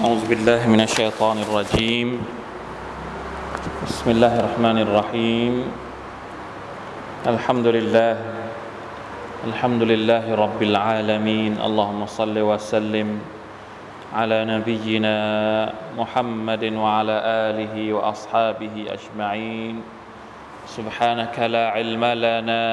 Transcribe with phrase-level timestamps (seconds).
[0.00, 2.24] أعوذ بالله من الشيطان الرجيم.
[3.84, 5.54] بسم الله الرحمن الرحيم.
[7.28, 8.16] الحمد لله.
[9.44, 11.60] الحمد لله رب العالمين.
[11.60, 13.08] اللهم صل وسلم
[14.16, 15.16] على نبينا
[16.00, 17.16] محمد وعلى
[17.52, 19.84] آله وأصحابه أجمعين.
[20.64, 22.64] سبحانك لا علم لنا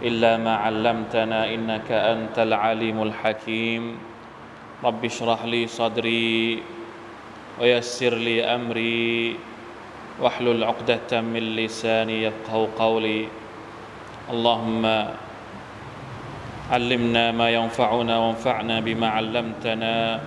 [0.00, 4.07] إلا ما علمتنا إنك أنت العليم الحكيم.
[4.78, 6.62] رب اشرح لي صدري
[7.58, 9.36] ويسر لي أمري
[10.22, 13.26] واحلل عقدة من لساني يفقه قولي.
[14.30, 14.84] اللهم
[16.70, 20.20] علمنا ما ينفعنا وانفعنا بما علمتنا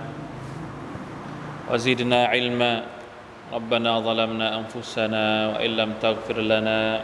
[1.72, 2.84] وزدنا علما.
[3.52, 7.00] ربنا ظلمنا أنفسنا وإن لم تغفر لنا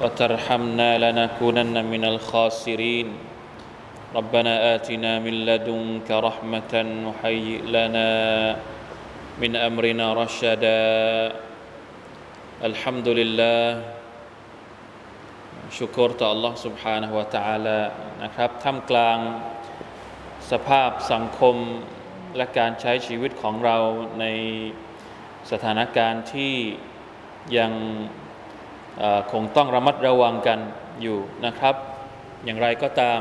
[0.00, 3.31] وترحمنا لنكونن من الخاسرين.
[4.15, 6.73] ربنا آتنا من لدنك رحمة
[7.07, 8.09] وهيئ لنا
[9.41, 10.81] من أمرنا رشدا
[12.69, 13.63] الحمد لله
[15.75, 17.79] ชุกรต่อ Allah سبحانه และ تعالى
[18.23, 19.17] นะครับท่ามกลาง
[20.51, 21.55] สภาพสังคม
[22.37, 23.77] และการใช้ชีวิตของเรา
[24.19, 24.25] ใน
[25.51, 26.53] สถานการณ์ที่
[27.57, 27.71] ยัง
[29.31, 30.59] คงต้องระมัดระวังกัน
[31.01, 31.75] อยู่นะครับ
[32.45, 33.19] อย่างไรก็ตาม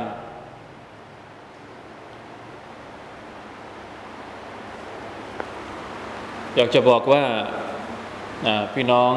[6.57, 7.23] อยากจะบอกว่า
[8.73, 9.13] พี่น้อง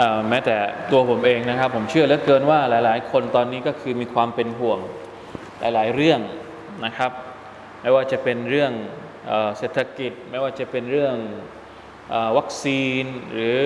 [0.00, 0.56] อแม้แต่
[0.90, 4.78] ตัวผมเองนะครับ ผมเชื่อเหลือเกินว่าหลาย ๆ คนตอนนี้ก็คือมีความเป็นห่วง
[5.60, 6.20] หลาย ๆ เรื่อง
[6.84, 7.10] นะครับ
[7.82, 8.72] ไม่ว่าจะเป็นเรื่อง
[9.58, 11.16] เศรษฐกิจ ไม่ว่าจะเป็นเรื่อง
[12.36, 13.58] วัคซีนหรือ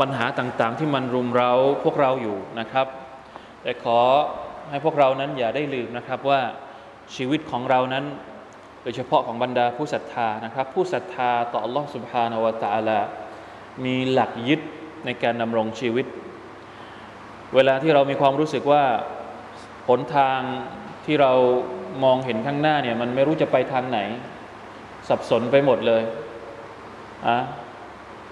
[0.00, 1.52] ปัญหาต่าง ๆ ที่มันรุมเรา
[1.84, 2.86] พวกเราอยู่นะครับ
[3.62, 4.00] แต่ขอ
[4.70, 6.40] ให้พวกเรานั้นอย่าได้ลืมนะครับว่า
[7.14, 8.04] ชีวิตของเรานั้น
[8.85, 12.99] ดยเฉพาะของบรรดาผู้ศรัทธานะครับ ผู้ศรัทธาต่อ Allah سبحانه และ تعالى
[13.85, 14.61] มีหลักยึด
[15.05, 16.05] ในการดำรงชีวิต
[17.55, 18.83] เวลาที่เรามีความรู้สึกว่า
[19.87, 20.39] หนทาง
[21.05, 21.31] ที่เรา
[22.03, 23.99] มองเห็นข้างหน้าเนี่ยมันไม่รู้จะไปทางไหน
[25.09, 26.03] สับสนไปหมดเลย
[27.27, 27.37] อะ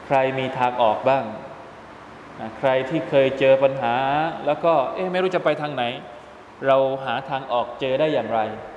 [0.06, 1.24] ใครมีทางออกบ้าง
[2.58, 3.96] ใครที่เคยเจอปัญหา
[4.46, 5.84] แล้วก็เอ๊ะไม่รู้จะไปทางไหน
[6.68, 8.72] เราหาทางออกเจอได้อย่างไร ใ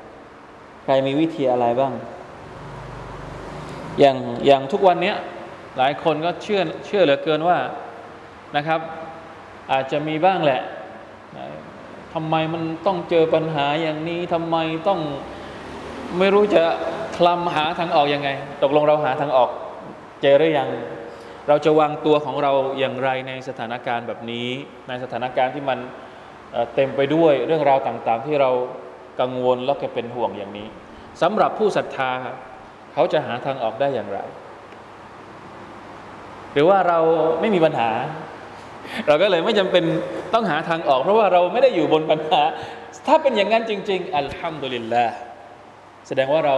[0.87, 1.93] ครมีวิธีอะไรบ้าง
[3.99, 5.13] อย่างอย่างทุกวันนี้
[5.77, 7.57] หลายคนก็เชื่อเชื่อเหลือเกินว่า
[8.57, 8.79] นะครับ
[9.71, 10.61] อาจจะมีบ้างแหละ
[12.13, 14.99] ทำไมมันต้องเจอปัญหาอย่างนี้ทำไมต้อง
[16.17, 16.63] ไม่รู้จะ
[17.17, 18.29] คลำหาทางออกยังไง
[18.63, 19.49] ตกลงเราหาทางออก
[20.21, 20.69] เจอหรือยัง
[21.47, 24.47] เราจะวางตัวของเราอย่างไรในสถานการณ์แบบนี้
[24.87, 25.79] ในสถานการณ์ที่มัน
[26.75, 28.51] เต็มไปด้วยเรื่องราวต่างๆ ที่เรา
[29.21, 30.67] กังวลแล้วก็เป็นห่วงอย่างนี้
[31.21, 32.11] สำหรับผู้ศรัทธา
[32.93, 34.19] เขาจะหาทางออกได้อย่างไร
[36.53, 36.99] หรือว่าเรา
[37.39, 37.89] ไม่มีปัญหา
[39.07, 39.83] เราก็เลยไม่จำเป็น
[40.33, 42.41] ต้องหาทางออก เพราะว่าเราไม่ได้อยู่บนปัญหา
[43.07, 45.05] ถ้าเป็นอย่างนั้นจริง ๆ อัลฮัมดุลิลละ
[46.07, 46.57] แสดงว่าเรา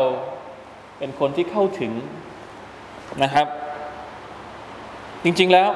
[0.99, 1.91] เป็นคนที่เข้าถึง
[3.23, 3.47] นะครับ
[5.23, 5.69] จริง ๆแล้ว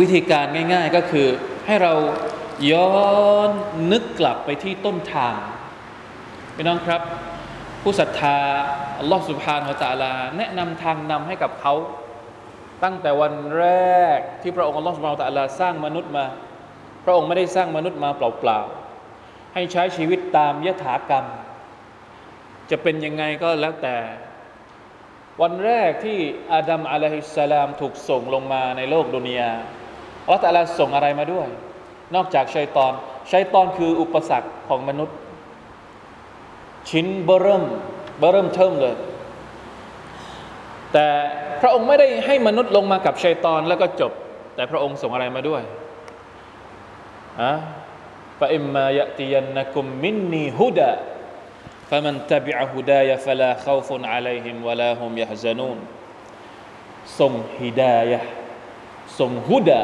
[0.00, 1.26] วิธีการง่าย ๆ ก็คือ
[1.66, 1.92] ให้เรา
[2.72, 2.92] ย้อ
[3.48, 3.50] น
[3.92, 5.38] นึกกลับไปที่ต้นทาง
[6.54, 7.02] พี่น้องครับ
[7.82, 8.38] ผู้ศรัทธา
[8.98, 11.74] อัลลอฮฺสุบฮานฮะตาลา แนะนำทางนำให้กับเขา
[12.84, 13.66] ตั้งแต่วันแร
[14.16, 16.26] กที่พระองค์อัลลอฮฺสุบฮานฮะตาลาสร้างมนุษย์มา
[17.04, 21.26] พระองค์ไม่ได้สร้างมนุษย์มาเปล่าๆ ให้ใช้ชีวิตตามยถากรรม
[22.70, 23.96] จะเป็นยังไงก็แล้วแต่
[25.42, 26.18] วันแรกที่
[26.52, 29.50] อาดัมอะลัยฮิสสลามถูกส่งลงมาในโลกดุนยา
[30.24, 31.48] อัลลอฮฺตะลาส่งอะไรมาด้วย
[32.15, 32.93] นอกจากชัยตอน
[33.31, 35.17] ชัยตอนคืออุปสรรคของมนุษย์
[36.89, 37.63] ชิ้นเบเริ่ม
[38.19, 38.95] เบเริ่มเทิมเลย
[40.93, 41.07] แต่
[41.61, 44.11] พระองค์ไม่ได้ให้มนุษย์ลงมากับชัยตอนแล้วก็จบ
[44.55, 45.61] แต่พระองค์ส่งอะไรมาด้วย
[47.41, 47.53] อะ
[48.39, 50.91] ฟะอิมมายะติยันนักุมมินนีฮุดะ
[51.93, 55.77] فمن تبع هدايا فلا خوف عليهم ولا هم يحزنون
[57.19, 58.19] ส่งฮิดายะ
[59.19, 59.81] ส่งฮุดา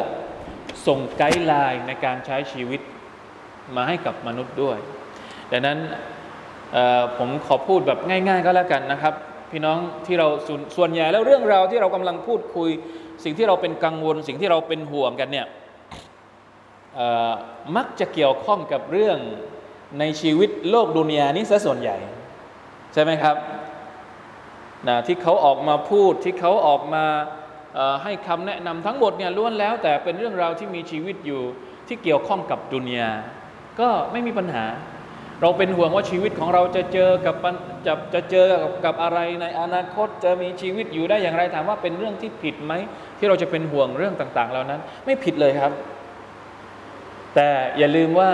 [0.86, 2.80] ส่งไกด์ไลน์ในการใช้ชีวิต
[3.76, 4.78] มาให้กับมนุษย์ด้วย
[5.52, 5.78] ดังนั้น
[7.18, 9.14] ผมขอพูดแบบง่าย ๆ ก็แล้วกันนะครับ
[9.50, 10.28] พี่น้องที่เรา
[10.76, 12.70] ส่วนใหญ่แล้วเรื่องราวที่เรากำลังพูดคุย
[13.24, 15.46] สิ่งที่เราเป็นกังวล สิ่งที่เราเป็นห่วงกันเนี่ย
[17.76, 19.18] มักจะเกี่ยวข้องกับเรื่อง
[19.98, 21.96] ในชีวิตโลกดุนยานี้ซะส่วนใหญ่
[22.92, 23.36] ใช่ไหมครับ
[24.88, 27.04] นะที่เขาออกมาพูดที่เขาออกมา
[28.02, 31.42] ให้คำแนะนำทั้งหมดเนี่ยล้วนแล้ว แต่เป็นเรื่องราวที่มีชีวิตอยู่
[31.88, 33.10] ที่เกี่ยวข้องกับดุนยา
[33.80, 34.64] ก็ไม่มีปัญหา
[35.42, 37.34] เราเป็นห่วงว่าชีวิตของเราจะเจอกับ
[37.86, 38.46] จะจะเจอ
[38.84, 42.72] กับอะไรในอนาคตจะมีชีวิตอยู่ได้อย่างไรถามว่าเป็นเรื่องที่ผิดไหม
[43.18, 45.72] ที่เราจะเป็นห่วงเรื่องต่าง ๆ เหล่านั้น ไม่ผิดเลยครับ
[47.34, 47.48] แต่
[47.78, 48.30] อย่าลืมว่า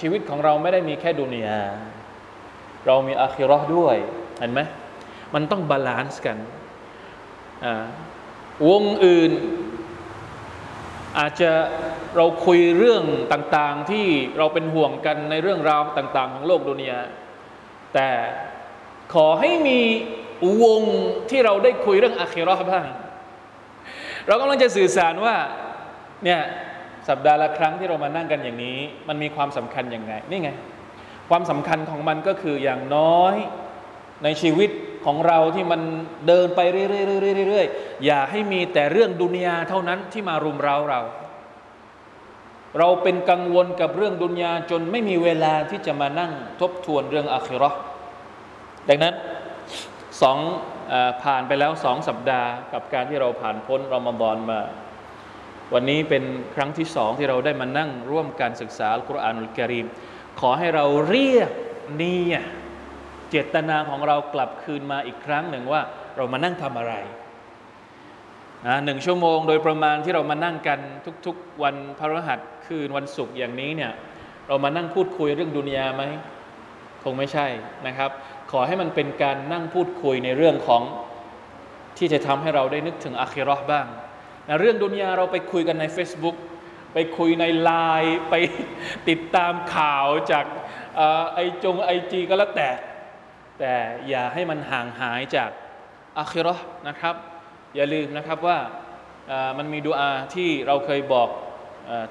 [0.00, 1.60] ชีวิตของเราไม่ได้มีแค่ดุนยา
[2.86, 3.96] เรามีอาคิรอด้วย
[4.38, 4.60] เห็นไหม
[5.34, 6.36] มันต้อง balance กัน
[7.64, 7.84] อ่า
[8.68, 9.32] วงอื่น
[11.18, 11.50] อาจจะ
[12.16, 14.06] เราคุยเรื่องต่างๆที่
[14.38, 17.00] เราเป็นห่วงกันในเรื่องราวต่าง ๆ ของโลกดุนยา
[17.94, 18.08] แต่
[19.14, 19.80] ขอให้มี
[20.64, 20.82] วง
[21.30, 22.86] ที่เราได้คุยเรื่องอาคิรอบ้าง
[24.26, 25.36] เรากำลังจะสื่อสารว่า
[26.24, 26.40] เนี่ย
[27.08, 28.78] สัปดาห์ละครั้งที่เรามานั่งกันอย่างนี้
[29.08, 30.50] มันมีความสำคัญยังไงนี่ไง
[31.28, 33.34] ความสำคัญของมันก็คืออย่างน้อย
[34.24, 34.70] ในชีวิต
[35.04, 35.80] ของเราที่มัน
[36.26, 41.00] เดินไปเรื่อยๆอย่าให้มีแต่เรื่องดุนยาเท่านั้นที่มารุมเราเรา
[42.78, 47.70] เราเป็นกังวลกับเรื่องดุนยาจนไม่มีเวลาที่จะมานั่งทบทวนเรื่องอาคิรอ
[48.88, 49.14] ดังนั้น
[50.22, 50.38] สอง
[51.22, 54.60] ผ่านไปแล้วสองสัปดาห์ กับการที่เราผ่านพ้นรอมฎอนมา
[55.74, 56.24] วันนี้เป็น
[56.54, 59.86] ครั้งที่สองที่เราได้มานั่งร่วมการศึกษาอัลกุรอานอุลกิริม
[60.40, 61.50] ขอให้เราเรียก
[61.98, 62.32] เนี่
[63.30, 65.82] เจตนาของเรากลับคืนมาอีกครั้งหนึ่งว่า
[66.16, 66.94] เรามานั่งทำอะไร
[68.66, 70.78] นะหนึ่งชั่วโมงโดยประมาณที่เรามานั่งกัน
[71.26, 73.92] ทุกๆ วันพระรหัสคืนวันศุกร์อย่างนี้เนี่ย
[74.48, 76.02] เรามานั่งพูดคุยเรื่องดุนยาไหม
[77.02, 77.46] คงไม่ใช่
[77.86, 78.10] นะครับ
[78.50, 80.82] ขอให้มันเป็นการนั่งพูดคุยในเรื่องของ
[81.98, 83.86] ที่จะทำให้เราได้นึกถึงอาคิรอบ้าง
[84.48, 86.36] นะเรื่องดุนยาเราไปคุยกันใน Facebook
[86.94, 87.70] ไปคุยในไล
[88.02, 88.34] น์ไป
[89.08, 90.44] ติดตามข่าวจาก
[91.34, 92.68] ไอจงไอจีก็แล้วแต่
[93.59, 93.75] แต่
[94.09, 95.49] อย่าให้มันห่างหายจาก
[96.19, 96.55] อาคิรอ
[96.87, 97.15] นะครับ
[97.75, 98.57] อย่าลืมนะครับว่า
[99.57, 101.29] มันมีดูอาที่เราเคยบอก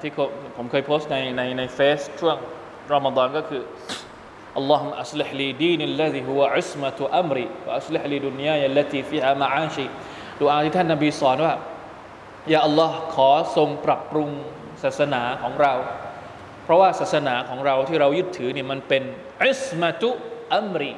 [0.01, 0.11] ที่
[0.57, 2.37] ผมเคยโพสต์ในในในเฟซช่วง
[2.93, 3.63] รอมฎอนก็คือ
[4.59, 9.87] اللهم أصلح لي دين الذي هو عصمة أمري وأصلح لي دنياي التي فيها معاشي
[10.41, 11.53] ดูอาที่ท่านนบีสอนว่า
[12.49, 14.29] อย่าอัลลอฮ์ขอทรงปรับปรุง
[14.83, 15.73] ศาสนาของเรา
[16.63, 19.03] เพราะว่าศาสนาของเราที่เรายึดถือเนี่ยมันเป็น
[19.43, 20.09] อิสมาตุ
[20.55, 20.93] อัมรี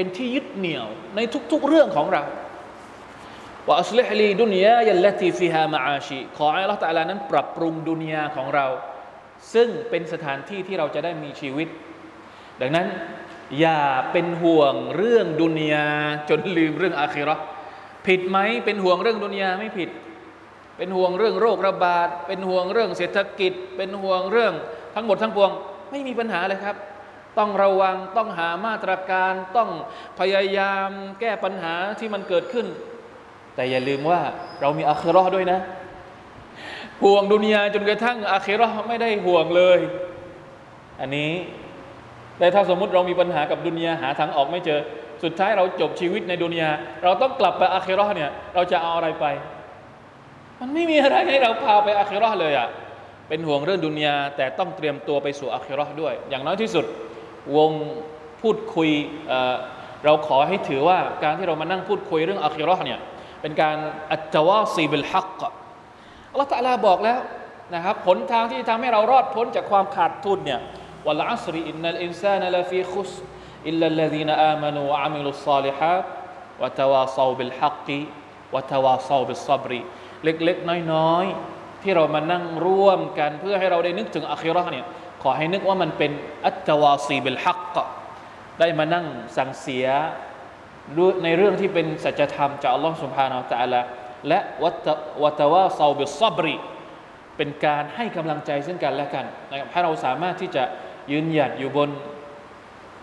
[0.00, 0.86] เป็นที่ยึดเหนี่ยว
[1.16, 1.20] ใน
[1.52, 2.22] ทุกๆเรื่องของเรา
[3.66, 8.66] ว่าอัสลิฮลีดุนยายัลลตีฟิฮามาอาชีขอให้ละตัลลานั้นปรับปรุงดุนยาของเรา
[9.54, 11.68] ซึ่งเป็นสถานที่ที่เราจะได้มีชีวิต
[12.60, 12.86] ดังนั้น
[13.60, 13.80] อย่า
[14.12, 15.88] เป็นห่วงเรื่องดุนยา
[16.28, 17.36] จนลืมเรื่องอาคิรอ
[18.06, 19.90] ผิดไหมเป็นห่วงเรื่องดุนยาไม่ผิด
[20.76, 24.52] เป็นห่วงเรื่องโรคระบาด เป็นห่วงเรื่องเศรษฐกิจ เป็นห่วงเรื่อง
[24.94, 25.50] ทั้งหมดทั้งปวง
[25.90, 26.76] ไม่มีปัญหาเลยครับ
[27.38, 29.70] ต้องระวังต้องหามาตรการต้อง
[30.18, 30.88] พยายาม
[31.20, 32.66] แก้ปัญหาที่มันเกิดขึ้น
[33.54, 34.20] แต่อย่าลืมว่า
[34.60, 35.60] เรามีอาคิรอด้วยนะ
[37.02, 39.78] ห่วงดุนยาจนกระทั่งอาคิรอไม่ได้ห่วงเลย
[41.00, 41.32] อันนี้
[42.38, 44.80] แต่ถ้าสมมุติเรามีปัญหากับดุนยาหาทางออกไม่เจอ
[45.24, 46.70] สุดท้ายเราจบชีวิตในดุนยา
[47.04, 49.26] เราต้องกลับไปอาคิรอเนี่ยเราจะเอาอะไรไป
[50.60, 52.68] มันไม่มีอะไรให้เราพาไปอาคิรอเลยอะ่ะ
[53.28, 56.84] เป็นห่วงเรื่องดุนยาแต่ต้องเตรียมตัวไปสู่อาคิรอด้วย อย่างน้อยที่สุด
[57.56, 57.72] วง
[58.40, 58.90] พูดคุย
[59.28, 63.00] เเราขอให้ถือว่าการที่เรามานั่งพูดคุยเรื่องอัคิรอเนี่ย
[63.42, 63.76] เป็นการ
[64.12, 65.40] อัจวาซีบิลฮัก
[66.30, 67.18] อัลลอฮฺตะลาบอกแล้ว
[67.74, 70.60] นะครับผลทางที่ทำให้เรารอดพ้นจากความขาดทุนเนี่ย
[71.06, 76.04] والعصر إن الإنسان لفي خسر إلا الذين آمنوا وعملوا الصالحات
[76.62, 79.80] وتواصوا بالحق وتواصوا بالصبر
[80.24, 84.86] เล็กๆ น้อยๆ ที่เรามานั่งร่วมกันเพื่อให้เราได้นึกถึงอัคิรอเนี่ย
[85.22, 86.12] ขอให้นึกว่ามันเป็น
[86.46, 87.76] التواصي بالحق
[88.60, 89.06] ได้มานั่ง
[89.36, 89.86] สั่งเสีย
[91.24, 93.80] ในเรื่องที่เป็นสัจธรรมจากอัลลอฮฺسبحانه وتعالى
[94.28, 94.38] และ
[95.22, 96.56] วัตวาซาบิซับรี
[97.36, 100.64] เป็นการให้กำลังใจซึ่งกันและกันนะครับให้เราสามารถที่จะ
[101.12, 101.88] ยืนหยัดอยู่บน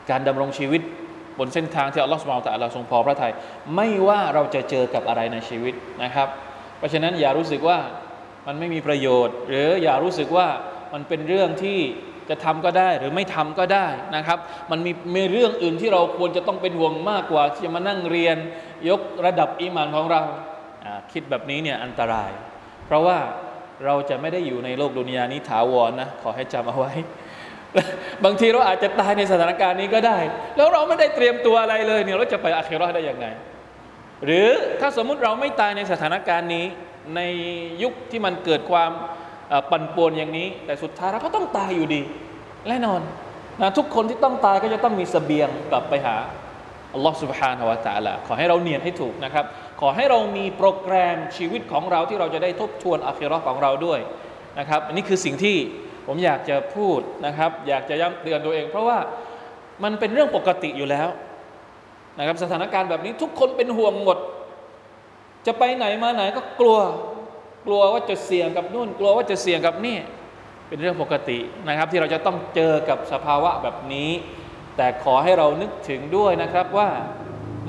[0.09, 0.81] การดำรงชีวิต
[1.39, 3.33] บนเส้นทางที่อัลลอฮฺสุบฮานาอัลตะละทรงพอพระทยัย
[3.75, 6.27] ไม่ว่าเราจะเจอกับอะไรในชีวิตนะครับ
[6.77, 7.77] เพราะฉะนั้นอย่ารู้สึกว่า
[8.47, 10.47] มันไม่มีประโยชน์ หรืออย่ารู้สึกว่า
[10.95, 11.79] มันเป็นเรื่องที่
[12.29, 14.39] จะทำก็ได้หรือไม่ทำก็ได้นะครับ
[14.71, 18.37] มันมีมีเรื่องอื่นที่เราควรจะต้องเป็นห่วงมากกว่าที่จะมานั่งเรียน
[18.89, 20.21] ยกระดับอีมานของเรา
[21.11, 22.31] คิดแบบนี้เนี่ยอันตราย
[22.85, 23.17] เพราะว่า
[23.85, 26.93] เราจะไม่ได้อยู่ในโลกดุนยานี้ถาวรนนะขอให้จำเอาไว้
[28.25, 30.17] บางทีเราอาจจะตายในสถานการณ์นี้ก็ได้
[30.57, 33.27] แล้วเราไม่ได้เตรียมตัวอะไรเลยเนี่ยเราจะไปอาคิรอได้ยังไง
[34.25, 34.47] หรือ
[34.79, 36.65] ถ้าสมมุติเราไม่ตายในสถานการณ์นี้
[37.15, 37.21] ใน
[37.83, 38.91] ยุคที่มันเกิดความ
[39.70, 42.02] ปั่นป่วนอย่างนี้ แต่สุดท้ายเราก็ต้องตายอยู่ดี
[42.68, 43.00] แน่นอน
[43.60, 46.16] นะทุกคนที่ต้องตายก็จะต้องมีสเสบียงกลับไปหา
[46.94, 49.44] อัลลอฮฺ سبحانه และ تعالى ขอให้เราเนียนให้ถูกนะครับ
[49.80, 54.00] ขอให้เรามีโปรแกรมชีวิตของเราที่เราจะได้ทบทวนอาคิรอของเราด้วย
[54.58, 55.56] นะครับอันนี้คือสิ่งที่
[56.06, 58.98] ผมอยากจะพูดนะครับ อยากจะย้ำเตือนตัวเอง เพราะว่า
[59.82, 61.08] มันเป็นเรื่องปกติอยู่แล้ว
[62.18, 64.18] นะครับสถานการณ์แบบนี้ทุกคนเป็นห่วงหมด
[65.46, 66.78] จะไปไหนมาไหนก็กลัว
[67.65, 69.97] กลัวว่าจะเสี่ยงกับนู่น กลัวว่าจะเสี่ยงกับนี่
[70.67, 74.09] เป็นเรื่องปกตินะครับ ที่เราจะต้องเจอกับสภาวะแบบนี้
[74.77, 76.89] แต่ขอให้เรานึกถึงด้วยนะครับว่า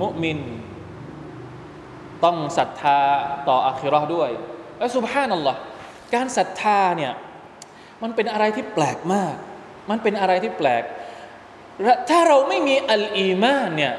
[0.00, 0.38] มุมิน
[2.24, 3.00] ต้องศรัทธา
[3.48, 4.30] ต่ออาคิรอด้วย
[4.78, 5.58] และสุบฮานัลลอฮ์
[6.14, 7.12] การศรัทธาเนี่ย
[8.02, 9.34] มันเป็นอะไรที่แปลกมาก
[9.90, 10.82] มันเป็นอะไรที่แปลก
[12.10, 13.94] ถ้าเราไม่มีอัลอีมานเนี่ย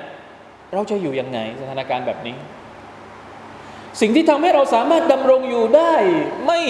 [0.73, 2.35] เราจะอยู่ยังไงสถานการณ์แบบนี้
[4.01, 5.93] สิ่งที่ทำให้เราสามารถดำรงอยู่ได้
[6.47, 6.61] ไม่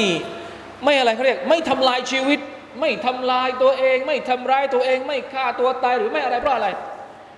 [0.84, 2.40] ไม่อะไรเขาเรียก ไม่ทำลายชีวิต
[2.82, 6.68] ไม่ทำลายตัวเอง ไม่ทำร้ายตัวเอง ไม่ฆ่าตัวตายหรือไม่อะไรเพราะอะไร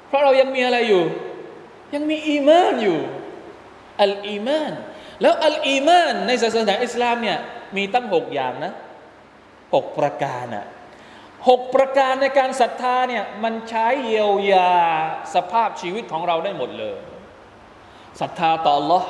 [0.08, 1.04] เพราะเรายังมีอะไรอยู่
[1.96, 3.00] ยังมีอีมานอยู่
[4.02, 4.74] อัลอีมาน
[5.22, 7.38] แล้วอัลอีมานในศาสนาอิสลามเนี่ย
[7.78, 8.74] มีตั้งหกอย่างนะ
[9.74, 10.66] หกประการอะ
[11.50, 14.72] หกประการในการศรัทธาเนี่ยมันใช้เยียวยา
[15.36, 16.98] สภาพชีวิตของเราได้หมดเลย
[18.22, 19.04] ศรัทธาต่อ Allah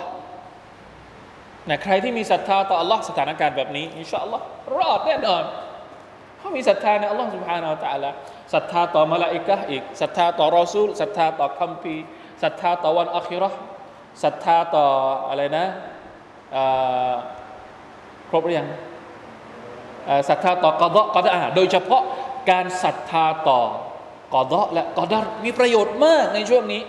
[1.69, 4.45] นะใครที่มีศรัทธาต่อ Allah สถานการณ์แบบนี้อินชาอัลลอฮ์
[4.79, 5.43] รอดแน่นอน
[6.37, 8.11] เพราะมีศรัทธาใน Allah سبحانه และ تعالى
[8.55, 12.05] ศรัทธาต่อมลาอิกะอีกศรัทธาต่อรอซูลศรัทธาต่อคัมภีร์
[12.43, 13.51] ศรัทธาต่อวันอัคิรอ
[14.23, 14.87] ศรัทธาต่อ
[15.29, 15.65] อะไรนะ
[18.29, 18.69] ครบหรือยัง
[20.29, 22.03] ศรัทธาต่อกอดะกอดะโดยเฉพาะ
[22.51, 23.61] การศรัทธาต่อ
[24.35, 26.83] กอดะและกอดะมีประโยชน์มากในช่วงนี้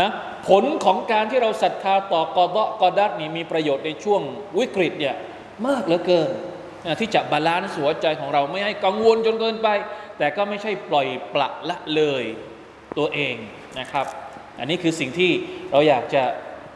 [0.00, 0.10] นะ
[0.48, 4.20] ผลของการที่เราศรัทธาต่อกอฎอกอดัรนี่มีประโยชน์ในช่วง
[4.58, 5.16] วิกฤตเนี่ย
[5.66, 6.30] มากเหลือเกิน
[6.86, 9.68] นะที่จะ balance หัวใจของเราไม่ให้กังวลจนเกินไป
[10.18, 12.24] แต่ก็ไม่ใช่ปล่อยปละละเลย
[12.98, 13.36] ตัวเอง
[13.80, 14.06] นะครับ
[14.58, 15.30] อันนี้คือสิ่งที่
[15.70, 16.22] เราอยากจะ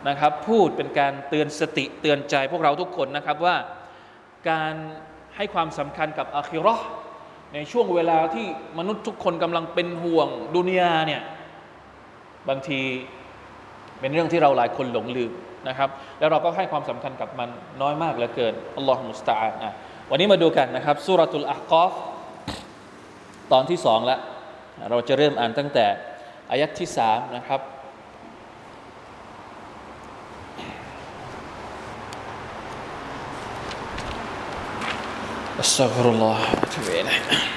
[0.09, 3.57] นะครับพูดเป็นการเตือนสติเตือนใจพวกเราทุกคนนะครับว่า
[4.51, 4.75] การ
[5.37, 6.77] ให้ความสำคัญกับอาคิรอ
[7.55, 8.47] ในช่วงเวลาที่
[8.79, 11.23] มนุษย์ทุกคนกำลังเป็นห่วงดุนยาเนี่ย
[12.50, 12.80] บางที
[14.00, 15.32] เป็นเรื่องที่เราหลายคนหลงลืม
[15.70, 17.50] นะครับ แล้วเราก็ให้ความสำคัญกับมัน
[17.82, 19.72] น้อยมากเหลือเกินอัลลอฮฺมุสตาอันะ
[20.10, 21.94] วันนี้มาดูกันนะครับสุรตุลอาฮกอฟ
[23.52, 24.20] ตอนที่สองแล้ว
[24.90, 25.86] เราจะเริ่มอ่านตั้งแต่
[26.52, 27.62] อายัดที่สามนะครับ
[35.64, 37.57] استغفر الله واتوب اليه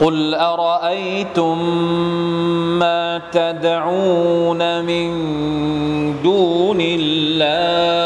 [0.00, 1.58] قل أرأيتم
[2.78, 5.10] ما تدعون من
[6.22, 7.98] دون الله؟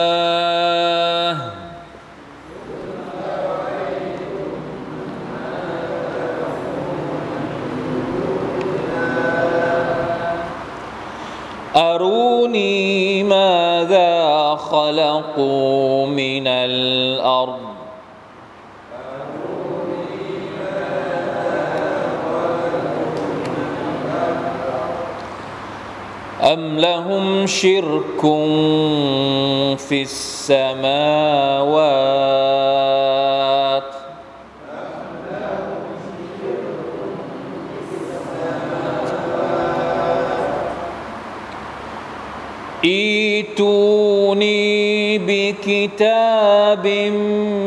[11.76, 17.71] أروني ماذا خلقوا من الأرض؟
[26.52, 28.20] أم لهم شرك
[29.78, 31.42] في السماوات
[43.92, 47.61] ائتوني بكتاب من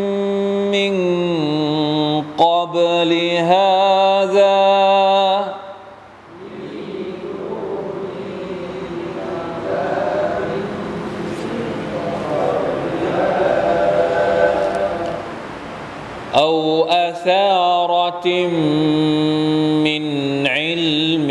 [19.84, 21.30] من علم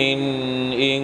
[0.80, 1.02] إن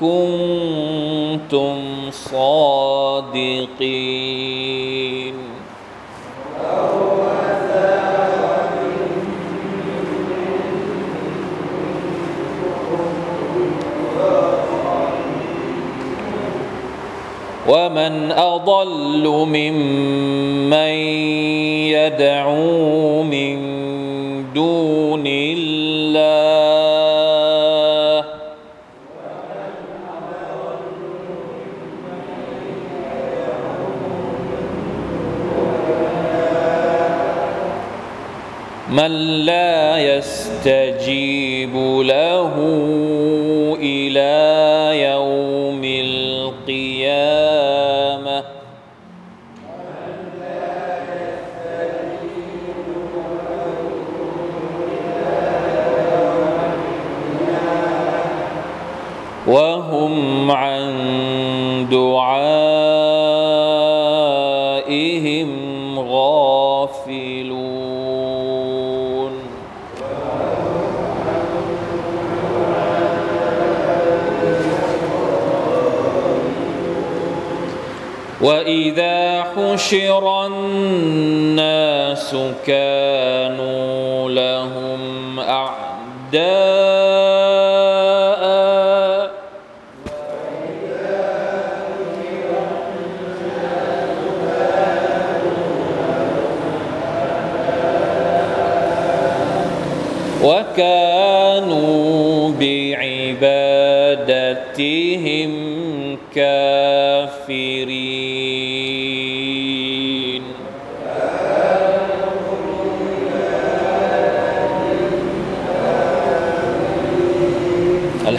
[0.00, 1.76] كنتم
[2.10, 3.74] صادقين
[17.68, 20.74] ومن أضل ممن
[21.94, 23.03] يدعو
[38.94, 39.10] من
[39.42, 41.74] لا يستجيب
[42.06, 42.54] له
[43.82, 44.34] إلى
[45.10, 45.82] يوم
[46.64, 47.34] القيامة.
[59.46, 60.82] وهم عن
[61.90, 62.63] دعائهم
[78.44, 82.36] واذا حشر الناس
[82.66, 86.63] كانوا لهم اعداء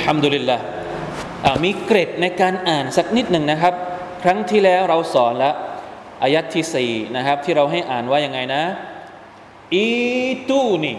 [0.06, 0.58] ฮัมดุลิลละ
[1.64, 3.74] มีเกรดในการอ่านสักนิดหนึ่งนะครับ
[4.24, 5.56] ครั้งที่แล้วเราสอนแล้ว
[6.24, 8.64] อายัดที่สี่นะครับที่เราให้อ่านว่ายังไงนะ
[9.74, 9.86] อี
[10.50, 10.98] ตูนี่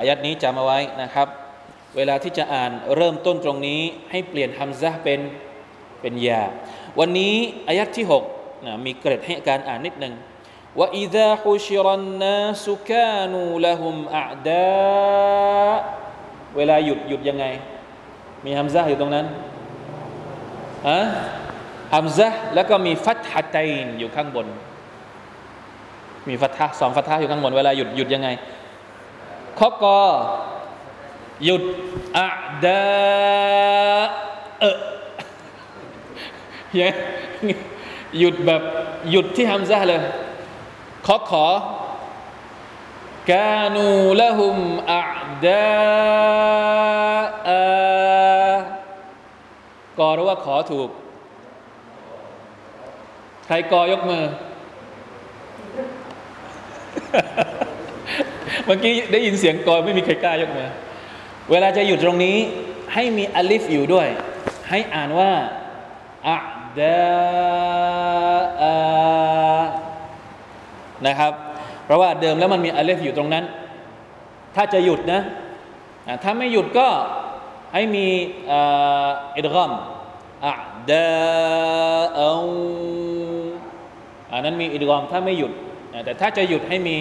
[0.00, 1.28] อายัดนี้จำเอาไว้นะครับ
[1.96, 5.20] เวลาที่จะอ่านเริ่มต้นตรงนี้ ให้เปลี่ยนฮัมซะเป็น
[6.00, 6.42] เป็นยา
[6.98, 7.34] วันนี้
[7.68, 10.14] อายัดที่6นะมีเกร็ดให้การอ่านนิดหนึ่ง
[10.78, 14.68] ว่าอิดะฮุชิรันนาสุกานูละหุมอาดา
[16.56, 17.46] เวลาหยุดหยุดยังไง
[18.44, 19.26] มีฮัมซะอยู่ตรงนั้น
[20.88, 20.98] อะ
[21.94, 24.46] ฮัมซะแล้วก็มีฟัตฮะตัยนอยู่ข้างบน
[26.28, 28.28] มีฟัตฮะสองฟัตฮะอยู่ข้างบนเวลาหยุดหยุดยังไง
[29.58, 29.98] ข้อกอ
[31.44, 31.62] หยุด
[32.18, 32.28] อะ
[32.64, 32.82] ดา
[34.60, 34.76] เออ
[38.18, 38.62] หยุดแบบ
[39.10, 40.00] หยุดที่ฮัมซะเลย
[41.06, 41.46] ขอขอ
[43.30, 43.88] กานู
[44.20, 44.56] ละหุม
[44.92, 45.04] อะ
[45.44, 45.66] ดา
[49.98, 50.88] กอหรือว่าขอถูก
[53.46, 54.24] ใครกอยกมือ
[58.66, 60.68] เมื่อกี้ได้ยินเสียงกอไม่มีใครกล้ายกมือ
[61.50, 62.36] เวลาจะหยุดตรงนี้
[62.94, 64.08] ให้มีอัลิฟอยู่ด้วย
[64.70, 65.30] ให้อ่านว่า
[66.28, 66.38] อะ
[66.78, 66.98] ดา
[71.06, 71.32] นะครับ
[71.84, 73.44] เพราะว่าเดิมแล้วมันมีอัลิฟอยู่ตรงนั้น
[74.56, 75.20] ถ้าจะหยุดนะ
[76.22, 76.88] ถ้าไม่หยุดก็
[77.72, 78.06] ให้มี
[79.36, 79.72] อิดกอม
[80.46, 80.54] อะ
[80.90, 81.08] ดา
[82.14, 82.32] เอา
[84.32, 85.52] อันนั้นมีอิดกอมถ้าไม่หยุด
[86.04, 86.96] แต่ถ้าจะหยุดให้มี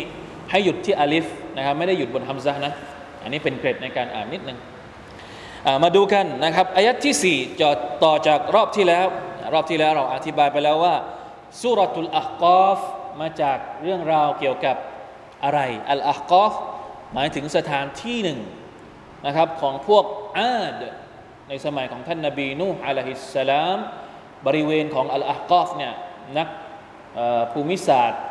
[0.52, 1.26] ให้หยุดที่อาลิฟ
[1.56, 2.74] นะครับไม่ได้หยุดบนฮัมซะนะ
[3.22, 4.58] อันนี้เป็นเกร็ดในการอ่านนิดนึง
[5.84, 7.70] มาดูกันนะครับอายัดที่ 4จอ
[8.04, 9.08] ต่อจากรอบที่แล้ว
[9.54, 10.96] รอบที่แล้วเราอธิบายไปแล้วว่า
[11.62, 12.80] สุรตุลอัคกอฟ
[13.22, 14.76] มาจากเรื่องราวเกี่ยวกับ
[15.44, 16.54] อะไรอัลอัคกอฟ
[17.14, 18.40] หมายถึงสถานที่หนึ่ง
[19.26, 20.06] นะครับของพวก
[20.38, 20.82] อาด
[21.50, 23.78] ในสมัยของท่านนบีนูฮ์อะลัยฮิสสลาม
[24.48, 25.94] บริเวณของอัลอัคกอฟเนี่ย
[26.38, 26.48] นัก
[27.52, 28.22] ภูมิศาสตร์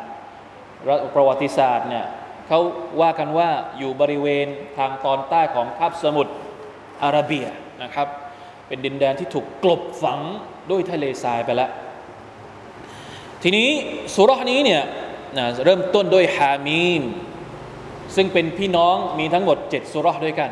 [1.15, 2.05] ประวัติศาสตร์เนี่ย
[2.47, 2.59] เขา
[3.01, 4.47] ว่ากันว่าอยู่บริเวณ
[4.77, 6.33] ทางตอนใต้ของคาบสมุทร
[7.03, 7.47] อาระเบีย
[7.83, 8.07] นะครับ
[8.67, 10.19] เป็นดินแดนที่ถูกกลบฝัง
[10.71, 11.71] ด้วยทะเลทรายไปแล้ว
[13.43, 13.69] ทีนี้
[14.15, 14.81] สุรษนี้เนี่ย
[15.65, 17.03] เริ่มต้นด้วยฮามีม
[18.15, 20.49] ซึ่งเป็นพี่น้องมีทั้งหมดเจ็ดสุรษด้วยกัน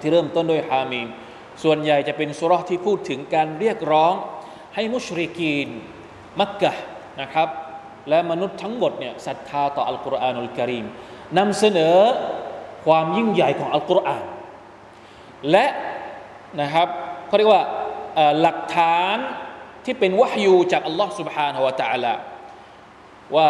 [0.00, 1.08] ที่เริ่มต้นด้วยฮามีม
[1.62, 4.14] ส่วนใหญ่จะเป็นสุรษที่พูดถึงการเรียกร้อง
[4.74, 5.68] ให้มุชริกีน
[6.40, 6.72] มักกะ
[7.20, 7.48] นะครับ
[8.08, 10.86] และมนุษย์ทั้งหมดเนี่ยศรัทธาต่ออัลกุรอานุลกิริม
[11.38, 11.98] นำเสนอ
[12.86, 14.24] ความยิ่งใหญ่ของอัลกุรอาน
[15.50, 15.66] และ
[16.60, 16.88] นะครับ
[17.26, 17.64] เขาเรียกว่า
[18.40, 19.16] หลักฐาน
[19.84, 22.14] ที่เป็นวะฮยูจากอัลลอฮ์ سبحانه และ تعالى
[23.36, 23.48] ว่า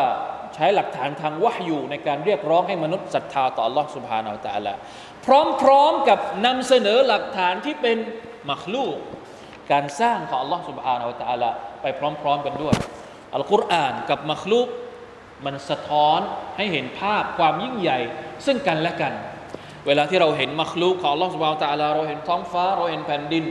[0.55, 4.75] ใช้หลักฐานทางวะฮยูในการเรียกร้องให้มนุษย์ศรัทธาต่ออัลลอฮ์ سبحانه และ تعالى
[5.26, 7.98] พร้อมๆกับนำเสนอหลักฐานที่เป็น
[8.50, 8.98] มักลูก
[9.72, 11.50] การสร้างของอัลลอ Subhanahu Wa Taala
[11.82, 11.86] ไป
[12.22, 12.76] พร้อม ๆ กันด้วย
[13.36, 14.68] อัลกุรอานกับมักลูก
[15.46, 16.20] มันสะท้อน
[16.58, 18.00] ให้เห็นภาพความยิ่งใหญ่
[18.46, 19.14] ซึ่งกันและกัน
[19.88, 23.44] เวลาที่เราเห็นมักลูกของอัลลอ Subhanahu Wa Taala เราเห็นท้องฟ้าเราเห็นแผ่นดิน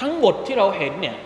[0.00, 1.16] ทั้งหมดที่เราเห็นเนี่ย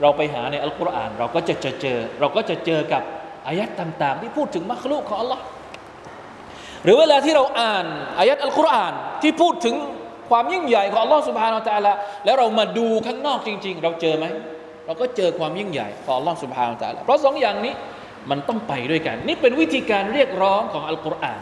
[0.00, 3.02] เราไปหาในอัลกุรอานเราก็จะเจอเราก็จะเจอกับ
[3.46, 5.42] อายัดต่าง ๆ ที่พูดถึงมักลูกของอัลลอฮฺ
[6.84, 7.86] หรือเวลาที่เราอ่าน
[8.18, 9.74] อายัดอัลกุรอานที่พูดถึง
[10.30, 11.92] ความยิ่งใหญ่ของอัลลอฮ์สุบฮานาตะลา
[12.24, 14.26] แล้วเรามาดูข้างนอกจริง ๆ เราเจอไหม
[14.86, 17.74] เราก็เจอความยิ่งใหญ่ของอัลลอฮ์สุบฮานาตะลาเพราะสองอย่างนี้
[18.30, 21.40] มันต้องไปด้วยกัน นี่เป็นวิธีการเรียกร้องของอัลกุรอาน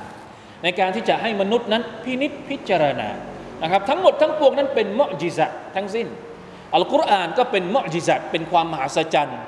[0.63, 3.09] ในการที่จะให้มนุษย์นั้นพินิษพิจารณา
[3.63, 5.47] นะครับ ทั้งหมดทั้งปวงนั้นเป็นมอจิซะ
[5.77, 6.07] ทั้งสิ้น
[6.75, 9.39] อัลกุรอานก็เป็นมอจิซะเป็นความมหัศจรรย์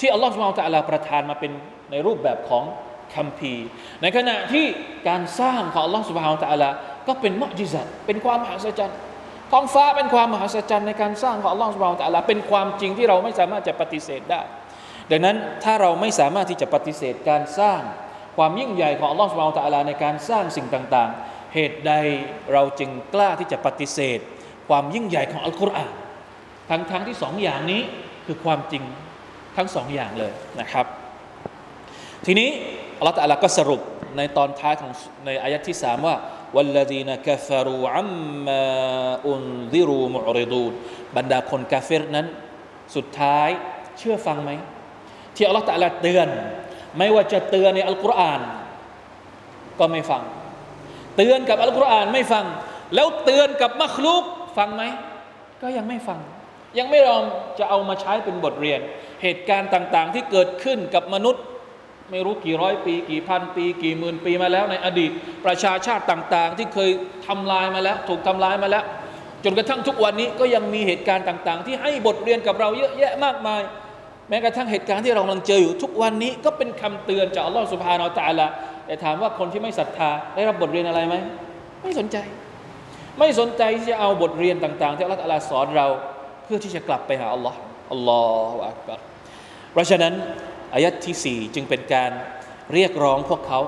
[0.00, 1.52] ที่อัลลอฮฺสุบฮานตะลาประทานมาเป็น
[1.90, 2.64] ในรูปแบบของ
[3.14, 3.66] คัมภีร์
[4.02, 4.66] ในขณะที่
[5.08, 6.70] การสร้างของอัลลอฮฺสุบฮานตะลา
[7.06, 8.98] ก็เป็นมจิซะเป็นความมหัศจรรย์
[9.52, 14.42] ท้องฟ้าเป็นความมหัศจรรย์ในการสร้างของอัลลอฮฺสุบฮานตะลาเป็นความจริงที่เราไม่สามารถจะปฏิเสธได้
[15.10, 17.80] ดังนั้นถ้าเราไม่สามารถที่จะปฏิเสธการสร้าง
[18.36, 21.92] ความยิ่งใหญ่ของอัลลอฮฺสุบฮานตะลาในการสร้างสิ่งต่างๆ เหตุใด
[22.52, 24.18] เราจึงกล้าที่จะปฏิเสธ
[24.68, 25.92] ความยิ่งใหญ่ของอัลกุรอาน
[26.70, 27.82] ทั้งทั้งที่สองอย่างนี้
[28.26, 28.82] คือความจริง
[29.56, 30.86] ทั้งสองอย่างเลยนะครับ
[32.26, 32.50] ทีนี้
[32.98, 33.80] อัลลอฮฺตะลาก็สรุป
[34.16, 34.92] ในตอนท้ายของ
[35.26, 36.16] ในอายะที่สามว่า
[36.56, 38.10] วัลลดีนกาฟารูอัม
[38.46, 38.62] มา
[39.26, 39.42] อุน
[39.74, 40.64] ดิรูมุริดู
[41.16, 42.26] บรรดาคนกาเฟรนั้น
[42.96, 43.48] สุดท้าย
[43.98, 44.50] เชื่อฟังไหม
[45.36, 46.28] ที่อัลลอฮฺตะลาเตือน
[46.98, 48.40] ไม่ว่าจะเตือนในอัลกุรอาน
[49.78, 50.22] ก็ไม่ฟัง
[51.16, 52.44] เตือนกับอัลกุรอานไม่ฟัง
[52.94, 54.24] แล้วเตือนกับมัคลุก
[54.56, 54.82] ฟังไหม
[55.62, 56.20] ก็ยังไม่ฟัง
[56.78, 57.24] ยังไม่ยอม
[57.58, 58.80] จะเอามาใช้เป็นบทเรียน
[59.22, 61.44] เหตุการณ์ต่าง ๆ ที่เกิดขึ้นกับมนุษย์
[62.10, 65.10] ไม่รู้กี่ร้อยปี กี่พันปี กี่หมื่นปีมาแล้วในอดีต
[65.46, 66.90] ประชาชาติต่างๆ ที่เคย
[67.26, 68.84] ทำลายมาแล้ว ถูกทำลายมาแล้ว
[69.44, 73.62] จนกระทั่งทุกวันนี้ก็ยังมีเหตุการณ์ต่าง ๆ ที่ให้บทเรียนกับเราเยอะแยะมากมาย
[74.28, 78.46] แม้กระทั่งเหตุการณ์ที่เรากำลังเจออยู่ทุกวันนี้ก็เป็นคำเตือนจากอัลลอฮฺสุบฮานาอัลตะลา
[78.86, 81.14] แต่ถามว่าคนที่ไม่ศรัทธาได้รับบทเรียนอะไรไหม
[81.82, 82.16] ไม่สนใจ
[83.18, 85.86] ไม่สนใจที่จะเอาบทเรียนต่าง ๆ ที่อัลลอฮฺสอนเรา
[86.44, 87.58] เพื่อที่จะกลับไปหาอัลลอฮ์
[87.92, 88.98] อัลลอฮฺอักบัร
[89.72, 90.12] เพราะฉะนั้น
[90.76, 92.10] อายัดที่สี่จึงเป็นการ
[92.74, 93.60] เรียกร้องพวกเขา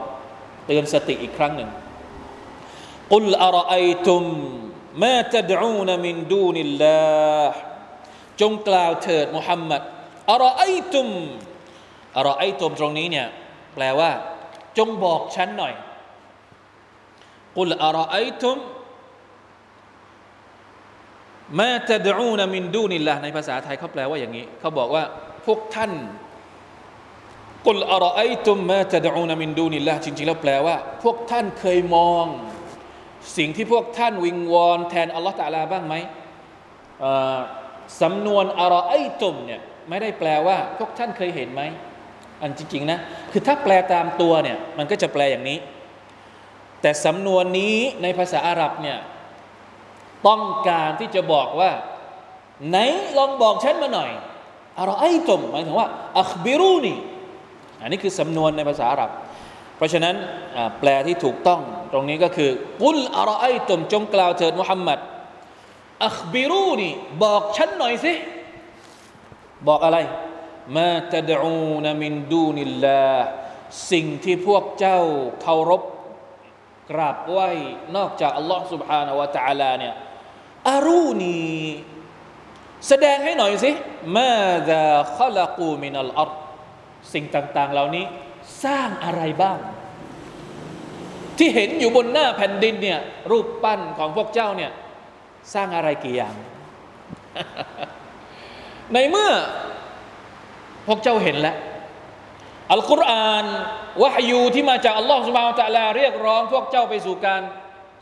[0.66, 1.70] เตือนสติอีกครั้งหนึ่ง
[3.12, 3.74] กุลอารอ
[4.06, 4.24] ตุม
[5.02, 7.00] มาตดอูนมินดูนิลลา
[7.48, 7.56] ห์
[8.40, 9.82] จงกล่าวเถิดมุฮัมมัด
[10.30, 11.08] อารอไอตุม
[12.16, 13.26] อารอไอตุมตรงนี้เนี่ย
[13.74, 14.10] แปลว่า
[14.78, 15.74] จงบอกฉันหน่อย
[17.56, 18.58] กุลอารอไอตุม
[21.60, 25.04] มาตดอูนมินดูนิลลาห์ในภาษาไทยเขาแปลว่าอย่างนี้ เขาบอกว่า
[25.46, 25.92] พวกท่าน
[27.68, 32.24] กุลอารอไอตุมมาตดอูนมินดูนิลลาจริงๆแล้วแปลว่า พวกท่านเคยมอง
[33.36, 35.94] สิ่งที่พวกท่านวิงวอนแทนอัลลอฮฺตาลาบ้างไหม
[38.00, 41.62] สำนวนอารอไอตุมเนี่ยไม่ได้แปลว่า พวกท่านเคยเห็นไหม
[42.42, 42.98] อันจริงๆนะ
[43.32, 45.58] คือถ้าแปลตามตัวเนี่ยมันก็จะแปลอย่างนี้
[46.82, 48.98] แต่สำนวนนี้ในภาษาอาหรับเนี่ย
[50.26, 51.70] ต้องการที่จะบอกว่า
[52.68, 52.76] ไหน
[53.18, 54.10] ลองบอกฉันมาหน่อย
[54.78, 55.88] อารอไอตุมหมายถึงว่า
[56.20, 56.94] อัคบิรูนี
[57.81, 59.11] อันนี้คือสำนวนในภาษาอาหรับ
[59.77, 60.15] เพราะฉะนั้น
[60.79, 61.61] แปลที่ถูกต้อง
[61.93, 62.51] ตรงนี้ก็คือ
[62.83, 64.99] กุลอารอไอตุมจงกล่าวเถิดมุฮัมมัด
[66.07, 66.89] อัคบิรูนี
[67.23, 68.13] บอกฉันหน่อยสิ
[69.67, 69.97] บอกอะไร
[70.77, 73.07] มาตดอูนมินดูนิลลา
[73.91, 74.99] สิ่งที่พวกเจ้า
[75.41, 75.81] เคารพ
[76.91, 77.49] กราบไหว้
[77.95, 79.93] นอกจากอัลลอฮ์ سبحانه และ تعالى เนี่ย
[80.69, 81.37] อารูนี
[82.87, 83.71] แสดงให้หน่อยสิ
[84.17, 84.33] มา
[84.69, 84.85] ดา
[85.17, 86.31] ขลักูมินัลอัร
[87.12, 88.04] สิ่งต่างๆ เหล่านี้
[88.64, 89.58] สร้างอะไรบ้าง
[91.38, 92.98] ที่เห็นอยู่บนหน้าแผ่นดินเนี่ย
[93.30, 94.70] รูปปั้นของพวกเจ้าเนี่ย
[95.54, 96.34] สร้างอะไรกี่อย่าง
[98.92, 99.30] ในเมื่อ
[100.86, 101.56] พวกเจ้าเห็นแล้ว
[102.72, 103.44] อัลกุรอาน
[104.02, 107.42] วะฮยูที่มาจากอัลลอฮ์สุบฮานาตะลาเรียกร้องพวกเจ้าไปสู่การ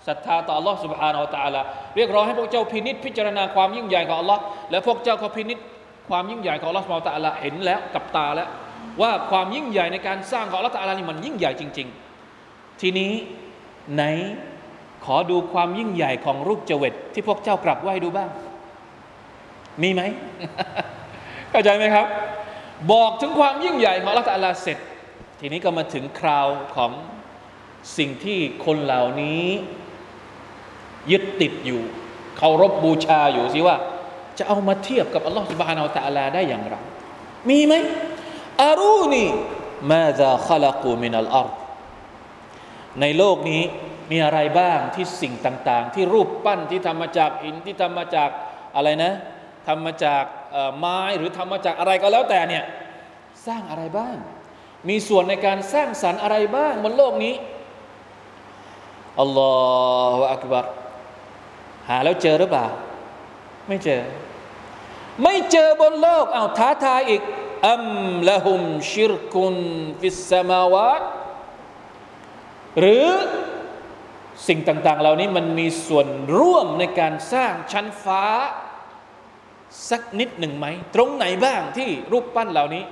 [0.07, 1.61] ศรัทธาต่ออัลลอฮ์สุบฮานาตะลา
[1.97, 5.59] เรียกร้องให้พวกเจ้าพินิษพิจารณาความยิ่งใหญ่ของอัลลอฮ์และพวกเจ้าก็พินิษ
[6.09, 8.49] ความยิ่งใหญ่ของอัลลอฮ์สุบฮานาตะลาเห็นแล้วกับตาแล้ว
[9.01, 11.89] ว่าความยิ่งใหญ่ในการสร้างของอัลลอฮ์ตะลานี่มันยิ่งใหญ่จริง
[12.35, 13.13] ๆ ทีนี้
[13.95, 14.03] ไหน
[15.05, 18.31] ขอดูความยิ่งใหญ่ของรูปเจวิตที่พวกเจ้ากลับไหว้ดูบ้าง
[19.83, 20.03] มีไหม
[21.51, 22.07] เข้าใจไหมครับ
[22.93, 24.79] บอกถึงความยิ่งใหญ่ของอัลลอฮฺตะลาเสร็จ
[25.41, 26.91] ทีนี้ก็มาถึงคราวของ
[27.99, 29.45] สิ่งที่คนเหล่านี้
[31.11, 31.83] ยึดติดอยู่
[32.37, 33.77] เคารพบบูชาอยู่สิว่า
[34.39, 36.77] จะเอามาเทียบกับอัลลอฮฺสุบฮานาอัลตะลาได้อย่างไร
[37.51, 37.75] มีไหม
[38.63, 39.25] อารูนี
[39.91, 41.49] มาซาขลักูมินัลอัร
[43.01, 43.63] ในโลกนี้
[44.11, 48.31] มีอะไรบ้างที่สิ่งต่าง ๆ ที่รูปปั้นที่ทำมาจากหินที่ทำมาจาก
[48.77, 49.13] อะไรนะ
[49.67, 50.25] ทำมาจาก
[50.79, 52.65] ไม้หรือทำมาจากอะไรก็แล้วแต่เนี่ย
[53.47, 54.17] สร้างอะไรบ้าง
[54.89, 57.35] มีส่วนในการสร้างสรรค์อะไรบ้างบนโลกนี้
[59.21, 59.53] อัลลอ
[60.15, 60.67] ฮฺอักบัร
[61.89, 62.67] หาแล้วเจอหรือเปล่า
[63.69, 64.03] ไม่เจอ
[65.23, 67.23] ไม่เจอบนโลกเอาท้าทายอีก
[67.69, 67.85] อัม
[68.29, 69.55] ละหุมชิรกุน
[70.01, 71.03] ฟิสมาวาต
[72.81, 73.07] หรือ
[74.49, 76.07] สิ่งต่างๆ เหล่านี้มันมีส่วน
[76.39, 78.25] ร่วมในการสร้างชั้นฟ้า
[79.91, 82.85] สักนิดหนึ่งไหม ตรงไหนบ้างที่รูปปั้นเหล่านี้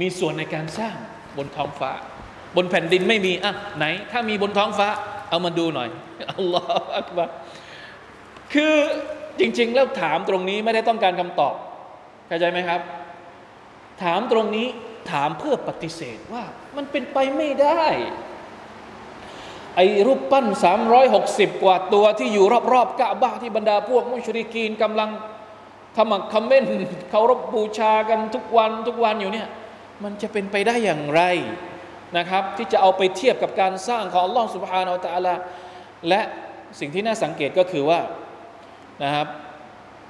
[0.00, 0.96] มีส่วนในการสร้าง
[1.36, 1.92] บนท้องฟ้า
[2.56, 4.88] บนแผ่นดินไม่มีอะไหน ถ้ามีบนท้องฟ้า
[5.30, 5.88] เอามาดูหน่อย
[6.30, 7.28] อัลลอฮฺอักบาร
[8.54, 8.74] คือ
[9.40, 11.54] จริง ๆ แล้วถามตรงนี้ไม่ได้ต้องการคำตอบ
[12.26, 12.80] เข้าใจไหมครับ
[14.02, 14.68] ถามตรงนี้
[15.10, 16.44] ถามเพื่อปฏิเสธว่า
[16.76, 17.84] มันเป็นไปไม่ได้
[19.76, 20.46] ไอ้รูปปั้น
[21.04, 25.10] 360 กว่าตัวที่อยู่รอบๆกะบ้าที่บรรดาพวกมุชริกีนกำลัง
[25.96, 26.64] ขมักคำเม่น
[27.10, 29.48] เคารพบูชากันทุกวันทุกวันอยู่เนี่ย
[30.02, 31.22] มันจะเป็นไปได้อย่างไร
[32.16, 35.34] นะครับ ที่จะเอาไปเทียบกับการสร้างของอัลลอฮฺสุบฮานาอัลตะลา
[36.08, 36.20] และ
[36.80, 38.00] สิ่งที่น่าสังเกตก็คือว่า
[39.04, 39.26] นะครับ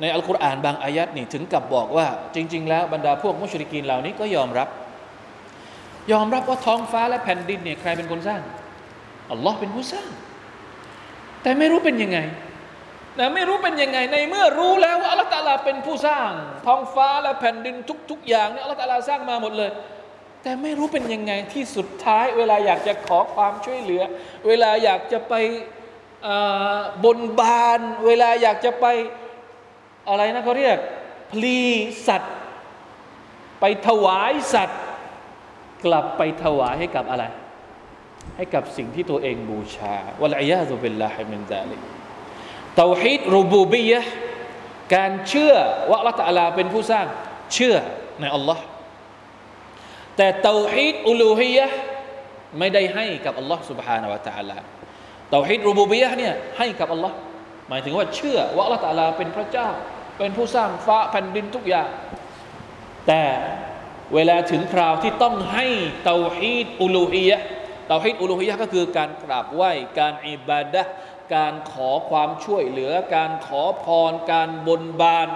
[0.01, 4.69] ในอัลกุรอานบางอายัดนี่ถึงกับบอกว่า จริง ๆ แล้วบรรดาพวกมุชริกีนเหล่านี้ก็ยอมรับ
[6.13, 8.43] ยอมรับว่าท้องฟ้าและแผ่นดินเนี่ยใครเป็นคนสร้าง
[9.33, 10.09] อัลลอฮ์เป็นผู้สร้าง
[11.43, 12.19] แต่ไม่รู้เป็นยังไง
[13.19, 16.31] นะไม่รู้เป็นยังไงในเมื่อรู้แล้วว่าอัลลอฮฺตาลาเป็นผู้สร้าง
[16.67, 17.77] ท้องฟ้าและแผ่นดิน
[18.11, 19.71] ทุก ๆ อย่างเนี่ยอัลลอฮฺตาลาสร้างมาหมดเลย
[20.43, 24.03] แต่ไม่รู้เป็นยังไงที่สุดท้าย เวลาอยากจะขอความช่วยเหลือ
[24.47, 25.35] เวลาอยากจะไป
[27.05, 28.87] บนบาน เวลาอยากจะไป
[30.10, 30.78] อะไรนะเขาเรียก
[31.32, 31.60] พลี
[32.08, 32.36] สัตว์
[33.60, 34.82] ไปถวายสัตว์
[35.86, 37.24] กลับไปถวายให้กับอะไร
[38.38, 41.82] ให้กับสิ่งที่ตัวเองบูชาวะลัยยาซุบิลลาฮิมินซาลิก
[42.78, 44.02] เตาฮีดรูบูบียะ
[44.96, 45.54] การเชื่อ
[45.90, 47.06] ว่าอัลลอฮฺตะลาเป็นผู้สร้าง
[47.54, 47.76] เชื่อ
[48.22, 48.64] ในอัลลอฮ์
[50.18, 51.68] แต่เตาฮีดอุลูฮียะ
[52.60, 54.58] ไม่ได้ให้กับอัลลอฮ์ سبحانه และ تعالى
[55.32, 57.16] เตาฮีดรูบูบียะเนี่ยให้กับอัลลอฮ์
[57.70, 59.70] หมายถึงว่าเชื่อว่าอัลลอฮฺตะลาเป็นพระเจ้า
[60.19, 61.89] เป็นผู้สร้างฟ้าแผ่นดินทุกอย่าง
[63.09, 63.25] แต่
[64.15, 65.67] เวลาถึงคราวที่ต้องให้
[66.05, 67.41] เตาฮีดอุลูฮียะ
[67.89, 70.83] เตาฮีดอุลูฮียะก็คือการกราบไหว้การอิบาดะ
[71.35, 75.29] การขอความช่วยเหลือ การขอพร การบนบาน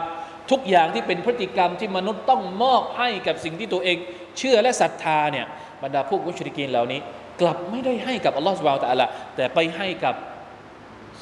[0.50, 3.96] ทุกอย่างที่เป็นพฤติกรรมที่มนุษย์ต้องมอบให้กับสิ่งที่ตัวเอง
[4.38, 5.46] เชื่อและศรัทธาเนี่ย
[5.82, 7.00] บรรดาพวกมุชริกีนเหล่านี้
[7.40, 10.14] กลับไม่ได้ให้กับอัลลอฮฺสุบานตะอัลละแต่ไปให้กับ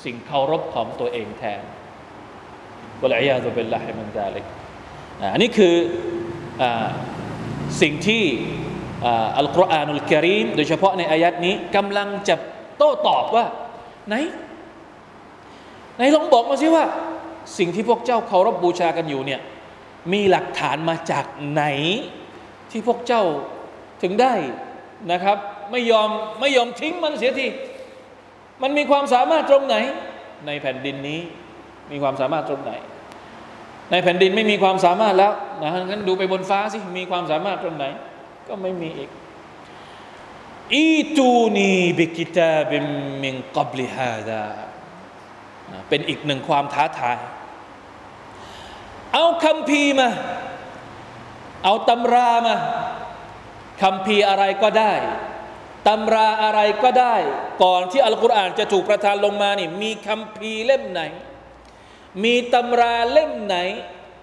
[0.05, 1.63] สิ่งเคารพของตัวเองแทน
[3.03, 4.45] วะลัยยาตุเบลลาฮิมันซาลิก
[5.33, 5.75] อันนี้คือ
[6.63, 6.65] อ
[7.83, 8.25] สิ่งที่
[9.39, 12.35] อัลกุรอานุลกิริมโดยเฉพาะในอายัดนี้กำลังจะ
[12.79, 13.45] โต้ตอบว่า
[14.09, 14.15] ไหน
[15.97, 16.85] ไหนลองบอกมาสิว่า
[17.59, 19.41] สิ่งที่พวกเจ้าเคารพบูชากันอยู่เนี่ย
[20.13, 21.65] มีหลักฐานมาจากไหน
[22.71, 23.23] ที่พวกเจ้า
[24.03, 24.35] ถึงได้
[25.13, 25.39] นะครับ
[25.71, 26.09] ไม่ยอม
[26.41, 27.47] ไม่ยอมทิ้งมันเสียที
[28.63, 29.77] มันมีความสามารถตรงไหน
[30.47, 31.21] ในแผ่นดินนี้
[31.91, 32.73] มีความสามารถตรงไหน
[33.91, 37.85] ในแผ่นดินไม่มีความสามารถแล้วนะงั้นดูไปบนฟ้าสิมีความสามารถตรงไหน
[38.49, 39.11] ก็ไม่มีอีก
[40.73, 42.85] อีตูนีบิกิตาบิม
[43.23, 44.45] มิงกับลิฮาดา
[45.89, 47.19] เป็นอีกหนึ่งความท้าทาย
[49.15, 50.09] เอาคำพีมา
[51.65, 52.57] เอาตำรามา
[53.83, 54.93] คำพีอะไรก็ได้
[55.89, 57.15] ตำราอะไรก็ได้
[57.63, 61.03] ก่อนที่อัลกุรอานจะถูกประทานลงมานี่ มีคำพีเล่มไหน
[62.25, 63.57] มีตำราเล่มไหน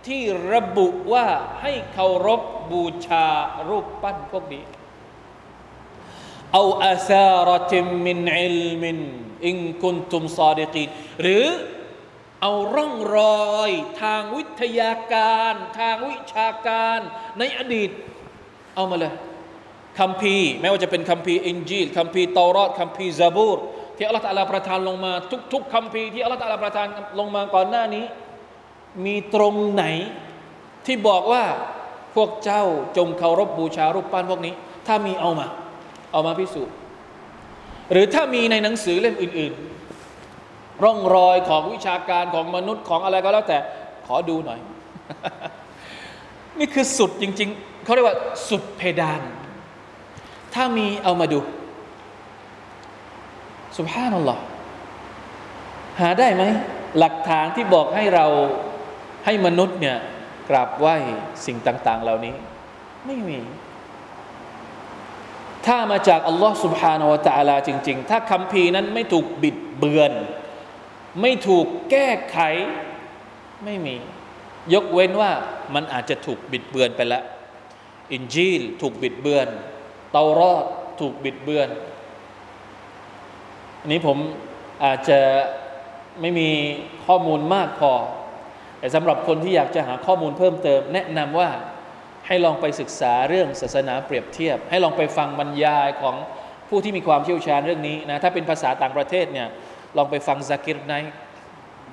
[0.07, 1.27] ที่ระบุว่า
[1.61, 3.27] ให้เคารพบูชา
[3.67, 4.63] รูปปั้นพวกนี้
[6.53, 8.97] เอาอาซารติมมินอิลมิน
[9.45, 10.83] อิงคุนตุมซาดิกี
[11.21, 11.45] หรือ
[12.41, 13.19] เอาร่องร
[13.51, 16.99] อยทางวิทยาการ ทางวิชาการ
[17.39, 17.89] ในอดีต
[18.75, 19.13] เอามาเลย
[19.99, 23.59] คำพีไม่ว่าจะเป็นคำพีอินจีลคำพีเตารอดคำพีซาบูร
[23.97, 25.11] ที่อัลลอฮฺตาลาประทานลงมา
[25.53, 26.87] ทุกๆคำพีที่อัลลอฮฺตาลาประทาน
[27.19, 28.05] ลงมาก่อนหน้านี้
[29.05, 29.85] มีตรงไหน
[30.85, 31.43] ที่บอกว่า
[32.15, 32.63] พวกเจ้า
[32.97, 34.53] จงเคารพบูชารูปปั้นพวกนี้
[34.87, 35.47] ถ้ามีเอามา
[36.11, 36.75] เอามาพิสูจน์
[37.91, 39.53] หรือถ้ามีในหนังสือเล่มอื่น
[40.17, 43.57] ๆ ร่องรอยของวิชาการของมนุษย์ของอะไรก็แล้วแต่
[44.05, 44.59] ขอดูหน่อย
[46.59, 48.17] นี่คือสุดจริง ๆเขาเรียกว่า
[48.49, 49.21] สุดเพดาน
[50.53, 51.39] ถ้ามีเอามาดู
[53.77, 54.41] สุภาพนัลลอฮ์
[55.99, 56.43] หาได้ไหม
[56.99, 58.25] หลักฐานที่บอกให้เรา
[59.25, 59.97] ให้มนุษย์เนี่ย
[60.49, 60.95] กราบไหว้
[61.45, 62.33] สิ่งต่าง ๆ เหล่านี้
[63.05, 63.39] ไม่มี
[65.65, 70.11] ถ้ามาจากอัลลอฮ์สุบฮานาวะตาลาจริง ๆ ถ้าคำพีนั้นไม่ถูกบิดเบือน
[71.21, 72.39] ไม่ถูกแก้ไข
[73.65, 73.95] ไม่มี
[74.73, 75.31] ยกเว้นว่า
[75.75, 77.23] มันอาจจะถูกบิดเบือนไปแล้ว
[78.13, 79.47] อินจีลถูกบิดเบือน
[80.11, 80.65] เตารอด
[80.99, 81.69] ถูกบิดเบือน
[83.83, 84.17] อันนี้ผม
[84.85, 85.19] อาจจะ
[86.21, 86.49] ไม่มี
[87.05, 87.91] ข้อมูลมากพอ
[88.79, 91.49] แต่สำหรับคนที่อยากจะหาข้อมูลเพิ่มเติม แนะนำว่า
[92.27, 96.15] ให้ลองไปศึกษาเรื่องศาสนาเปรียบเทียบ ให้ลองไปฟังบรรยายของ
[96.69, 99.47] ผู้ที่มีความเชี่ยวชาญเรื่องนี้นะถ้าเป็นภาษาต่างประเทศเนี่ย
[99.97, 100.93] ลองไปฟังซากิรไน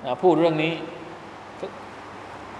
[0.05, 0.73] นะพูดเรื่องนี้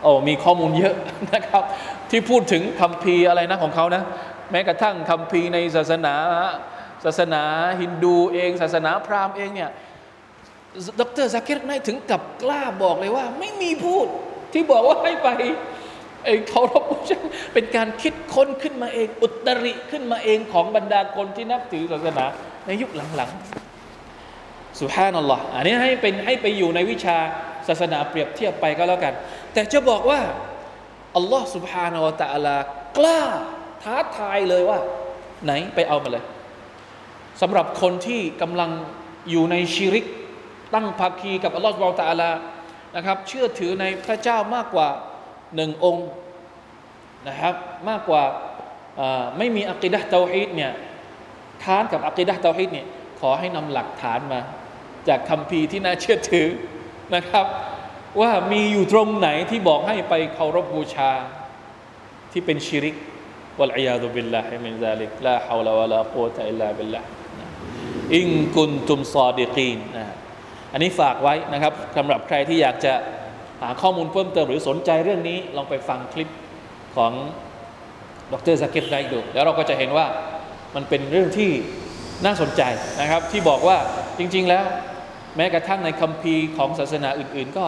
[0.03, 0.95] โอ้มีข้อมูลเยอะ
[1.35, 1.63] นะครับ
[2.11, 4.03] ที่พูดถึงคำพีอะไรนะของเขานะ
[4.51, 6.15] แม้กระทั่งคำพีในศาสนา
[7.05, 7.43] ศาสนา
[7.81, 9.71] ฮินดูเอง ศาสนาพราหมณ์เองเนี่ย
[11.01, 14.07] ดรซากิรนายถึงกับกล้าบอกเลยว่า ไม่มีพูด
[14.53, 15.29] ที่บอกว่าให้ไป
[16.25, 17.19] ไอ้เคารพบูชา
[17.55, 22.25] เป็นการคิดค้นขึ้นมาเอง อุตริขึ้นมาเองของบรรดาคนที่นับถือศาสนา
[22.67, 27.17] ในยุคหลังๆสุฮานัลลอฮ์อันนี้ให้เป็นให้ไปอยู่ในวิชา
[27.69, 29.15] ศาสนาเปรียบเทียบไปก็แล้วกัน
[29.53, 30.21] แต่จะบอกว่า
[31.17, 32.57] อัลลอฮ์สุบฮานาวะตะอัลา
[32.99, 33.23] กล้า
[33.83, 34.79] ท้าทายเลยว่า
[35.45, 36.25] ไหนไปเอามาเลย
[37.41, 38.71] สำหรับคนที่กำลัง
[39.31, 40.05] อยู่ในชีริก
[40.75, 42.31] ตั้งภาคีกับอัลลอฮ์สุบานาวะตะอัลา
[42.97, 44.89] นะครับ เชื่อถือในพระเจ้ามากกว่า
[45.57, 46.09] หนึ่งองค์
[47.29, 47.55] นะครับ
[47.89, 48.23] มากกว่า
[49.39, 50.73] ไม่มีอักิดะเตาฮีดเนี่ย
[51.65, 52.87] ค้านกับอักิดะเตาฮีดเนี่ย
[53.21, 54.41] ขอให้นำหลักฐานมา
[55.09, 56.49] จากคำพีที่น่าเชื่อถือ
[57.15, 57.47] นะครับ
[58.21, 61.11] ว่ามีอยู่ตรงไหนที่บอกให้ไปเคารพบูชา
[62.33, 62.97] ที่เป็นชิริก
[63.61, 67.01] วะลัยาดุบิลลา
[68.15, 70.07] อิงกุนตุมซอดิกีนนะ
[70.73, 72.95] อันนี้ฝากไว้นะครับสำหรับใครที่อยากจะ
[73.63, 76.29] หาข้อมูลเพิ่มเติมหรือสนใจเรื่องนี้ลองไปฟังคลิป
[76.97, 77.13] ของ
[78.33, 80.07] ดรสกิปได้ดูแล้วเราก็จะเห็นว่า
[80.75, 81.51] มันเป็นเรื่องที่
[82.25, 82.63] น่าสนใจ
[83.01, 83.79] นะครับ ที่บอกว่า
[84.19, 84.65] จริง ๆ แล้ว
[85.37, 87.67] แม้กระทั่งในคัมภีร์ของศาสนาอื่น ๆ ก็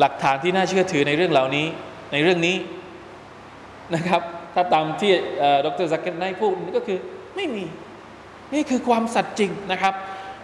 [0.00, 1.66] หลักฐานที่น่าเชื่อถือในเรื่องเหล่านี้
[2.12, 2.56] ในเรื่องนี้
[3.94, 4.22] นะครับ
[4.54, 5.12] ถ้าตามที่
[5.66, 6.98] ดรสกิปไนพูดก็คือ
[7.36, 7.64] ไม่มี
[8.53, 9.93] นี่คือความสัตย์จริงนะครับ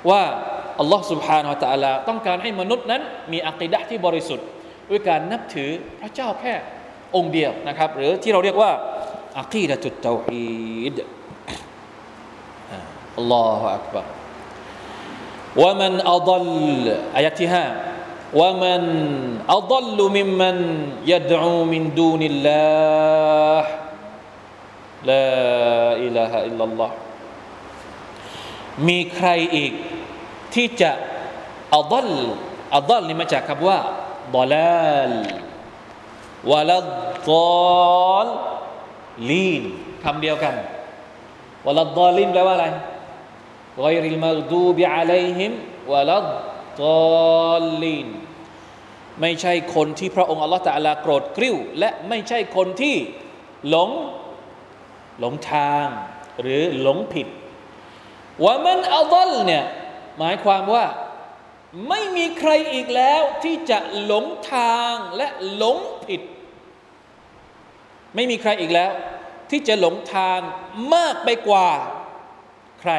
[0.09, 0.21] ว่า
[0.79, 4.47] อัลลอฮ์ سبحانه และ تعالى ต้องการให้มนุษย์นั้น มีอักีดะที่บริสุทธิ์
[4.89, 5.69] ด้วยการนับถือ
[6.01, 6.53] พระเจ้าแค่
[7.15, 8.71] องค์เดียวนะครับ หรือที่เราเรียกว่า
[9.39, 10.97] อักีดะตุตเตาฮีด
[13.17, 14.07] อัลลอฮฺอักบาร
[15.61, 16.47] ومن أضل
[17.15, 17.65] อายะที่ห้า
[18.39, 18.81] ومن
[19.59, 20.57] أضل ممن
[21.11, 23.61] يدعو من دون الله
[25.09, 25.29] لا
[26.05, 27.06] إله إلا الله มี
[29.15, 29.71] ใครอีก
[30.53, 30.91] ที่จะ
[31.75, 32.09] อัลล
[32.75, 33.79] อัลลนี่มาจากคำว่า
[34.35, 35.11] บอลาล
[36.51, 36.89] วะลัด
[37.27, 37.31] ด
[38.13, 38.27] อล
[39.29, 39.63] ลีน
[40.03, 40.55] คำเดียวกัน
[41.65, 42.67] วะลัดดอลินแปลว่าอะไร
[43.85, 45.51] غير المغضوب عليهم
[45.91, 48.07] ولا الضالين
[49.21, 52.95] ไม่ใช่คนที่พระองค์อัลลอฮฺตะลาโกรธกริ้ว และไม่ใช่คนที่
[53.69, 53.89] หลง
[55.19, 55.85] หลงทาง
[56.41, 57.27] หรือหลงผิด
[58.44, 59.64] ว่ามันอัลลเนี่ย
[60.18, 60.86] หมายความว่า
[61.88, 66.22] ไม่มีใครอีกแล้วที่จะหลงทางและหลงผิด
[68.14, 68.90] ไม่มีใครอีกแล้ว
[69.50, 70.38] ที่จะหลงทาง
[70.94, 71.70] มากไปกว่า
[72.80, 72.92] ใคร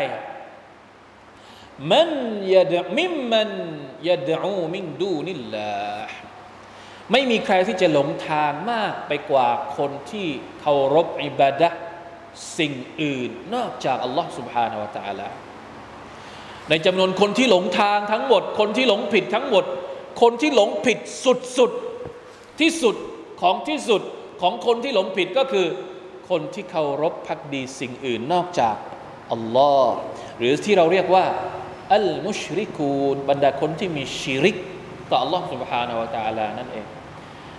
[1.92, 2.10] มัน
[2.54, 3.52] ยดมิมมัน
[4.08, 5.74] ยดอูมินดูนิลลา
[7.12, 9.48] ไม่มีใครที่จะหลงทางมากไปกว่า
[9.78, 10.28] คนที่
[10.60, 11.70] เคารพอิบาดะ
[12.59, 15.29] สิ่งอื่น นอกจากอัลลอฮ์ سبحانه และ تعالى
[16.71, 19.65] ในจำนวนคนที่หลงทางทั้งหมด คนที่หลงผิดทั้งหมด
[20.23, 20.99] คนที่หลงผิด
[21.59, 22.97] สุดๆที่สุด
[23.43, 24.03] ของที่สุด
[24.43, 25.67] ของคนที่หลงผิดก็คือ
[26.31, 28.77] คนที่เคารพพักดีสิ่งอื่น นอกจาก
[29.33, 29.95] อัลลอฮ์
[30.39, 31.25] หรือที่เราเรียกว่า
[31.95, 34.57] อัลมุชริกูนบรรดาคนที่มีชิริก
[35.11, 36.87] ต่ออัลลอฮ์ سبحانه และ تعالى นั่นเอง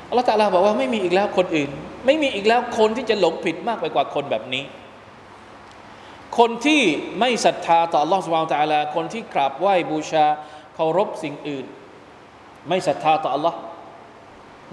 [0.10, 1.72] อัลลอฮ์ตะลาบอกว่าไม่มีอีกแล้วคนอื่น
[2.07, 4.65] ไม่มีอีกแล้วคนที่จะหลงผิดมากไปกว่าคนแบบนี้
[6.39, 6.83] คนที่
[7.21, 10.27] ไม่ศรัทธาต่อลอสุบาตะลาคนที่กราบไหว้บูชา
[10.75, 11.67] เคารพสิ่งอื่น
[12.69, 13.59] ไม่ศรัทธาต่ออัลลอฮ์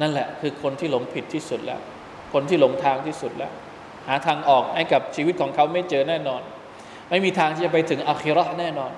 [0.01, 1.81] นั่นแหละคือคนที่หลงผิดที่สุดแล้ว
[2.33, 3.51] คนที่หลงทางที่สุดแล้ว
[4.07, 6.41] หาทางออกให้กับชีวิตของเขาไม่เจอแน่นอน
[7.09, 8.91] ไม่มีทางที่จะไปถึงอาคิรอแน่นอน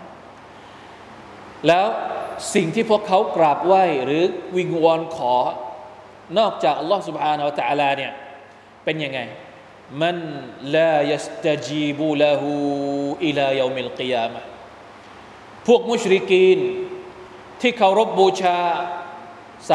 [1.67, 1.85] แล้ว
[2.55, 4.23] สิ่งที่พวกเขากราบไหว้หรือ
[4.57, 5.33] วิงวอนขอ
[6.38, 8.12] นอกจากอัลลอฮ์ سبحانه และ تعالى เนี่ย
[8.84, 9.20] เป็นยังไง
[10.02, 10.16] มัน
[10.76, 12.52] ลายัสตจีบูละหู
[13.26, 14.42] อิลายามิลกิยามะ
[15.66, 16.58] พวกมุชริกีน
[17.60, 18.58] ที่เคารพบูชา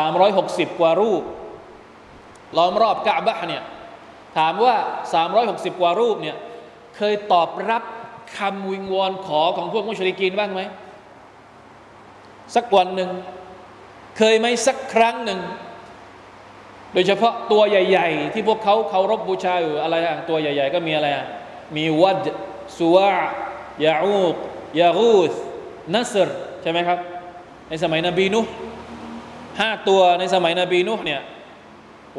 [0.02, 1.24] 360 กว่ารูป
[2.58, 3.64] ล้อมรอบกะบะเนี่ย
[4.38, 4.76] ถามว่า
[5.28, 6.38] 360 กว่ารูปเนี่ย
[6.98, 7.84] เคยตอบรับ
[8.38, 10.62] คำวิงวอนขอของพวกมุชริกีนบ้างไหม
[12.56, 13.10] สักวันหนึ่ง
[14.18, 15.40] เคยไหมสักครั้งหนึ่ง
[16.95, 21.27] โดยเฉพาะตัวใหญ่ ๆ ที่พวกเขาเคารพบูชาอยู่อะไรอะตัวใหญ่ ๆ ก็มีอะไรอะ
[21.77, 22.17] มีวัด
[22.79, 23.13] สุวา
[23.85, 24.37] ยาอูก
[24.81, 25.35] ยาอูส
[25.95, 26.31] นัสร
[26.63, 26.99] ใช่ไหมครับ
[27.69, 28.41] ในสมัยนบีนุ
[29.61, 31.21] ห้าตัวในสมัยนบีนุเนี่ย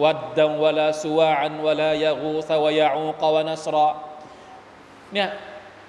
[0.04, 3.78] วัดดังวลาสุวาอันวลายาอูสวายาอูกวนัสร
[5.14, 5.30] เนี่ย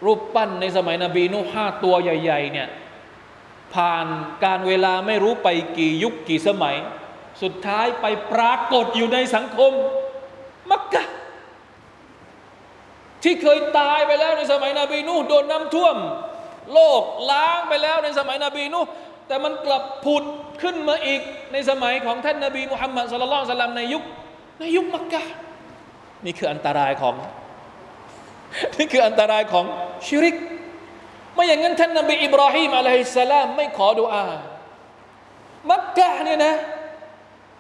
[0.05, 2.69] รูปปั้นในสมัยนบีนุห้าตัวใหญ่ ๆ เนี่ย
[3.75, 4.07] ผ่าน
[4.45, 6.77] การเวลาไม่รู้ไปกี่ยุคกี่สมัย
[7.43, 9.73] สุดท้ายไปปรากฏอยู่ในสังคม
[10.71, 11.05] มักกะ
[13.23, 15.97] ที่เคยตายไปแล้วในสมัยนบีนูโดนน้ำท่วม
[16.73, 18.81] โลกล้างไปแล้วในสมัยนบีนู
[19.27, 20.25] แต่มันกลับผุด
[20.63, 21.21] ขึ้นมาอีก
[21.53, 24.03] ในสมัยของท่านนบีมุฮัมมัดสุลลัลสลัมในยุค
[24.61, 25.23] ในยุคมักกะ
[26.25, 27.15] นี่คืออันตรายของ
[28.79, 29.65] นี่คืออันตรายของ
[30.07, 30.37] ชิริก
[31.35, 34.27] ไม่อย่างนั้นท่านนบีอิบราฮิมอะลัยฮิสสลามไม่ขอดุอา
[35.71, 36.55] มักกะเนี่ยนะ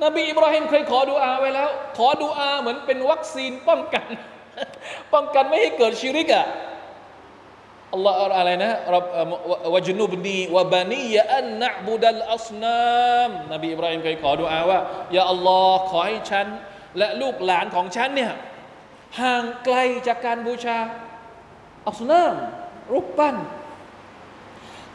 [0.05, 4.07] นบีอิบราฮิมเคยขอดุอาไว้แล้ว ขอดุอาเหมือนเป็นวัคซีนป้องกัน
[5.12, 6.44] ป้องกันไม่ให้เกิดชิริกอะ
[7.92, 9.05] อัลลอฮ์อะไรนะรับ
[9.74, 14.78] วะจนุบนีวะบานียะอันนะบุดัลอัสนามนบีอิบราฮิมเคยขอดุอาว่า
[15.16, 16.47] ยาอัลลอฮ์ขอให้ฉัน
[16.99, 18.32] และลูกหลานของฉันเนี่ย
[19.20, 19.76] ห่างไกล
[20.07, 20.78] จากการบูชา
[21.88, 22.34] อัสนาม
[22.92, 23.36] รูปปั้น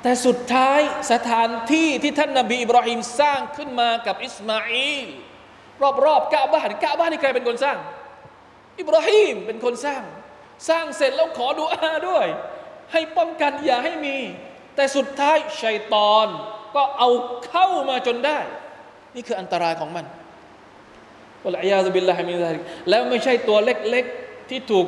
[0.02, 0.80] แต่สุดท้าย
[1.12, 5.08] สถานที่ที่ท่านนาบีอิบราฮิมสร้างขึ้นมากับอิสมาอิล
[6.06, 7.78] รอบๆกะบ้านกะบ้านนี่ใครเป็นคนสร้าง
[8.80, 10.04] อิบราฮิมเป็นคนสร้าง
[10.70, 12.28] สร้างเสร็จแล้วขอดุอาด้วย
[12.92, 14.18] ให้ป้องกันอย่าให้มี
[14.76, 16.28] แต่สุดท้ายชัยตอน
[16.76, 17.10] ก็เอา
[17.48, 18.40] เข้ามาจนได้
[19.16, 20.06] นี่คืออันตรายของมัน
[21.44, 24.86] วะลัยยาซุบิลลาฮิมินซาลิกแล้วไม่ใช่ตัวเล็กๆที่ถูก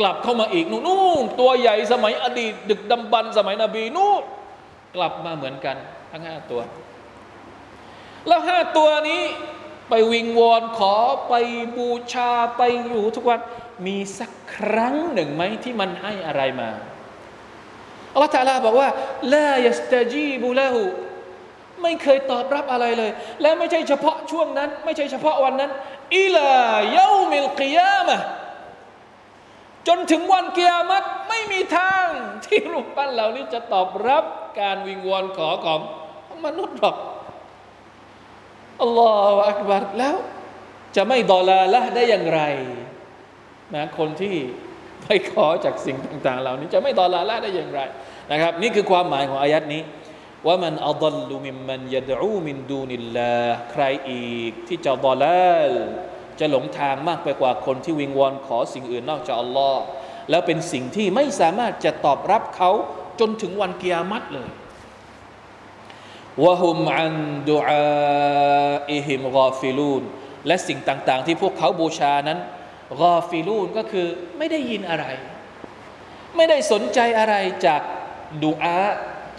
[0.00, 0.80] กลับเข้ามาอีกนู่
[1.22, 4.22] นตัวใหญ่สมัยอดีต ดึกดำบรรสมัยนบีนู่น
[4.94, 5.76] กลับมาเหมือนกัน
[6.12, 6.60] ทั้งห้าตัว
[8.26, 9.22] แล้วห้าตัวนี้
[9.88, 10.94] ไปวิงวอนขอ
[11.28, 11.34] ไป
[11.76, 13.40] บูชาไปอยู่ทุกวัน
[13.86, 16.70] มีสักครั้งหนึ่งไหมที่มันให้อะไรมา
[18.12, 18.88] อัลลอฮฺตาลาบอกว่า
[19.34, 20.82] ลายัสตจีบุลาหู
[21.82, 23.10] ไม่เคยตอบรับอะไรเลย
[23.42, 25.70] และไม่ใช่เฉพาะช่วงนั้น ไม่ใช่เฉพาะวันนั้น
[26.16, 26.52] อิลา
[26.94, 28.16] เยามิลกิยามะ
[29.88, 32.06] จนถึงวันเกียรติไม่มีทาง
[32.44, 34.24] ที่รูปปั้นเหล่านี้จะตอบรับ
[34.58, 35.80] การวิงวอนขอของ
[36.46, 36.96] มนุษย์หรอก
[38.82, 40.16] อัลลอฮฺอักบัรแล้ว
[40.96, 42.40] จะไม่ดอลาละได้อย่างไร
[43.74, 44.36] นะคนที่
[45.02, 47.80] ไปขอจากสิ่งต่าง ๆ เหล่านี้ จะไม่ดอลาละได้อย่างไร
[48.30, 49.82] นะครับ นี่คือความหมายของอายัดนี้
[50.46, 53.36] ว่ามันอัลลุมิมมันยดอูมินดูนิลลา
[53.72, 55.72] ใครอีกที่จะดอลาล
[56.40, 59.82] จะหลงทางมากไปกว่าคนที่วิงวอนขอสิ่งอื่นนอกจากอัลลอฮ์
[60.30, 62.70] แล้วเป็นสิ่งที่ไม่สามารถจะตอบรับเขา
[63.20, 64.50] จนถึงวันเกียรติเลย
[66.44, 67.14] วะฮุมอัน
[67.50, 70.02] ดูอาอิฮิมกอฟิลูน
[70.46, 72.38] และสิ่งต่างๆ ที่พวกเขาบูชานั้น
[73.00, 74.06] غافلون ก็คือ
[74.38, 75.06] ไม่ได้ยินอะไร
[76.36, 77.34] ไม่ได้สนใจอะไร
[77.66, 77.82] จาก
[78.42, 78.78] ดุอา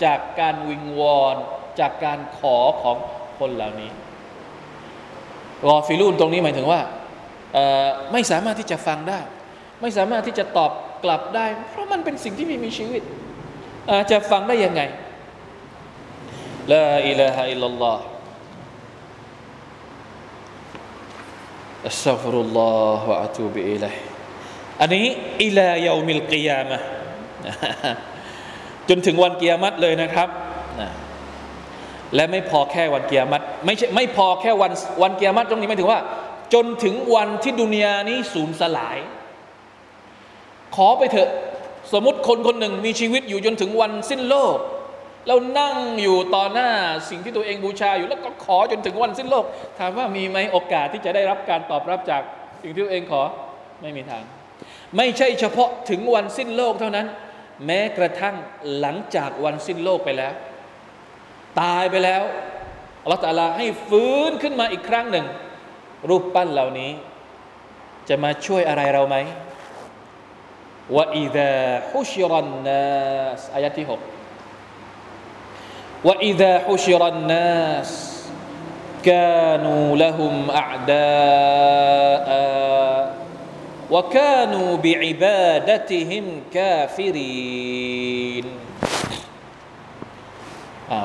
[0.04, 1.36] จากการวิงวอน
[1.80, 2.98] จากการขอของ
[3.40, 3.90] คนเหล่านี้
[5.68, 6.82] غافلون ตรงนี้หมายถึงว่า
[8.12, 9.20] ไม่สามารถที่จะฟังได้
[9.82, 10.72] ไม่สามารถที่จะตอบ
[11.04, 13.02] กลับได้ เพราะมันเป็นสิ่งที่ไม่มีชีวิต
[14.12, 14.82] จะฟังได้ยังไง
[16.74, 18.04] ลาอิลาฮะอิลลัลลอฮ์
[21.88, 23.94] อัสซาฟุรุลลอฮฺวะอะตูบิอิลัย
[24.82, 25.06] อันนี้
[25.44, 26.80] อิลายามิลกิยามะ
[28.90, 30.30] จนถึงวันกิยามัตเลยนะครับ
[32.16, 34.72] และไม่พอแค่วันเกียรติไม่ใช่ไม่พอแค่วัน
[35.02, 36.00] วันเกียรติตรงนี้หมายถึงว่า
[36.54, 38.98] จนถึงวันที่ดุนยานี้สูญสลาย
[40.76, 41.30] ขอไปเถอะ
[41.94, 44.58] สมมติคนคนหนึ่งมีชีวิตอยู่จนถึงวันสิ้นโลก
[45.28, 46.70] แล้วนั่งอยู่ต่อหน้า
[47.10, 49.46] สิ่งที่ตัวเองบูชาอยู่แล้วก็ขอจนถึงวันสิ้นโลก
[49.80, 52.22] ถามว่ามีไหมโอกาสที่จะได้รับการตอบรับจาก
[52.64, 53.24] สิ่งที่ตัวเองขอ
[53.82, 54.24] ไม่มีทาง
[54.98, 57.08] ไม่ใช่เฉพาะถึงวันสิ้นโลกเท่านั้น
[57.66, 58.36] แม้กระทั่ง
[58.80, 60.34] หลังจากวันสิ้นโลกไปแล้ว
[61.62, 62.24] ตายไปแล้ว
[63.04, 65.26] อัลลอฮฺตาลาให้ฟื้นขึ้นมาอีกครั้งหนึ่ง
[66.10, 66.92] รูปปั้นเหล่านี้
[68.10, 69.18] จะมาช่วยอะไรเราไหม
[70.97, 71.53] ว่าอิดะ
[71.91, 74.01] ฮุชิรันนัสอายะที่หก
[76.07, 77.91] ว่าอิดะฮุชิรันนัส
[79.11, 82.29] كانوا لهم أعداء
[83.91, 86.25] وكانوا بعبادتهم
[86.57, 88.47] كافرين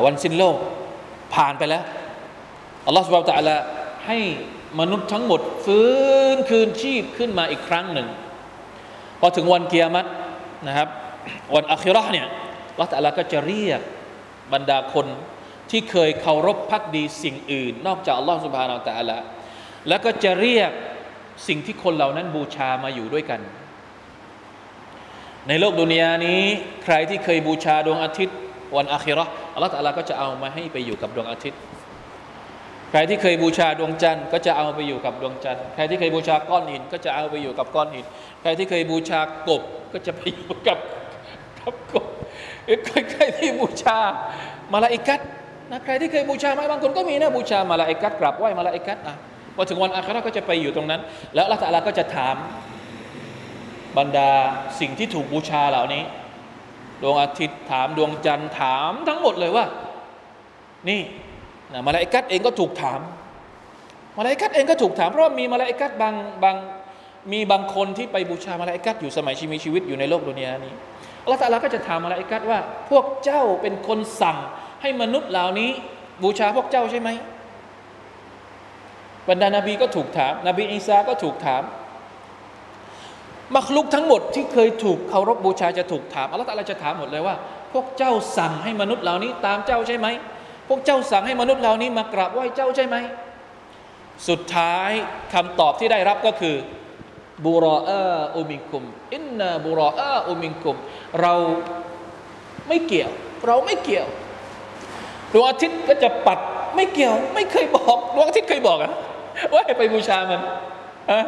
[0.06, 0.58] วันสิ้นโลก
[1.36, 1.84] ผ่านไปแล้ว
[2.86, 3.58] อัลลอฮฺสุบไบร์ตะลา
[4.08, 4.18] ให้
[4.80, 5.90] มนุษย์ทั้งหมด ฟื้
[6.36, 8.25] นคืนชีพขึ้นมาอีกครั้งหนึ่ง พ
[9.27, 10.07] อถึงวันเกียรติ
[10.67, 10.89] นะครับ
[11.55, 12.27] วันอัคิรอเนี่ย
[12.73, 13.81] อัลลอฮฺตะลาก็จะเรียก
[14.53, 15.07] บรรดาคน
[15.71, 19.19] ที่เคยเคารพพักดีสิ่งอื่น นอกจากอัลลอฮฺสุบฮานาอัลตะลา
[19.89, 20.71] แล้วก็จะเรียก
[21.49, 23.41] สิ่งที่คนเหล่านั้นบูชามาอยู่ด้วยกัน
[25.49, 26.41] ในโลกดุนยานี้
[26.85, 28.37] ใครที่เคยบูชาดวงอาทิตย์
[28.77, 29.25] วันอาคิรอ
[29.55, 31.59] อัลลอฮฺตะลาก็จะเอามาให้ไปอยู่กับดวงอาทิตย์
[32.91, 38.05] ใครที่เคยบูชาดวงจันทร์ก็จะเอาไปอยู่กับดวงจันทร์ใครที่เคยบูชาก้อนหิน ก็จะเอาไปอยู่กับก้อนหิน
[38.43, 39.63] ใครที่เคยบูชากบ
[39.93, 40.79] ก็จะไปอยู่กับ
[41.61, 42.05] กับกบ
[43.11, 43.99] ใครที่บูชา
[44.73, 45.21] มาลาอิกัต
[45.71, 49.15] นะใครที่เคยบูชาไหมบางคนก็มีนะบูชามาลาอิกัตกราบไหว้มาลาอิกัตอะ
[49.57, 51.01] พอถึงวันอาคราก็จะไปอยู่ตรงนั้น
[51.35, 52.37] แล้วอัลลอฮฺตะลาก็จะถาม
[53.99, 54.31] บรรดา
[54.81, 56.03] สิ่งที่ถูกบูชาเหล่านี้
[57.03, 59.65] ดวงอาทิตย์ถามดวงจันทร์ถามทั้งหมดเลยว่า
[60.89, 61.01] นี่
[61.73, 63.01] นะมาลาอิกัดเองก็ถูกถาม
[64.19, 66.15] มาลาอิกัดเองก็ถูกถามเพราะว่ามีมาลาอิกัดบาง
[66.45, 66.57] บาง
[67.33, 70.75] มีบางคนที่ไปบูชามาลาอิกัดอยู่สมัยชีมีชีวิตอยู่ในโลกดุนยานี้
[71.23, 72.59] อัลลอฮฺตาลาก็จะถามมาลาอิกัดว่า
[72.91, 74.39] พวกเจ้าเป็นคนสั่ง
[74.83, 75.71] ให้มนุษย์เหล่านี้
[76.23, 77.11] บูชาพวกเจ้าใช่ไหม
[79.29, 81.63] บรรดานาบีก็ถูกถาม นบีอีสาก็ถูกถาม
[83.57, 87.35] มักลุกทั้งหมดที่เคยถูกเคารพบูชาจะถูกถามอัลลอฮฺตาลาจะถามหมดเลยว่า
[87.73, 90.07] พวกเจ้าสั่งให้มนุษย์เหล่านี้ตามเจ้าใช่ไหม
[90.69, 92.97] พวกเจ้าสั่งให้มนุษย์เหล่านี้มากราบไหว้เจ้าใช่ไหม
[94.29, 94.91] สุดท้าย
[95.33, 96.57] คำตอบที่ได้รับก็คือ
[97.45, 98.03] บุรออา
[98.35, 100.77] อุมิกุมอินนาบุรออาอุมิกุม
[101.21, 101.35] เรา
[102.69, 103.11] ไม่เกี่ยว
[103.47, 104.09] เราไม่เกี่ยว
[105.33, 106.39] ดวงอาทิตย์ก็จะปัด
[106.77, 108.93] ไม่เกี่ยว ไม่เคยบอกดวงอาทิตย์เคยบอกอะ
[109.53, 110.41] ว่าให้ไปบูชามัน
[111.11, 111.21] อะ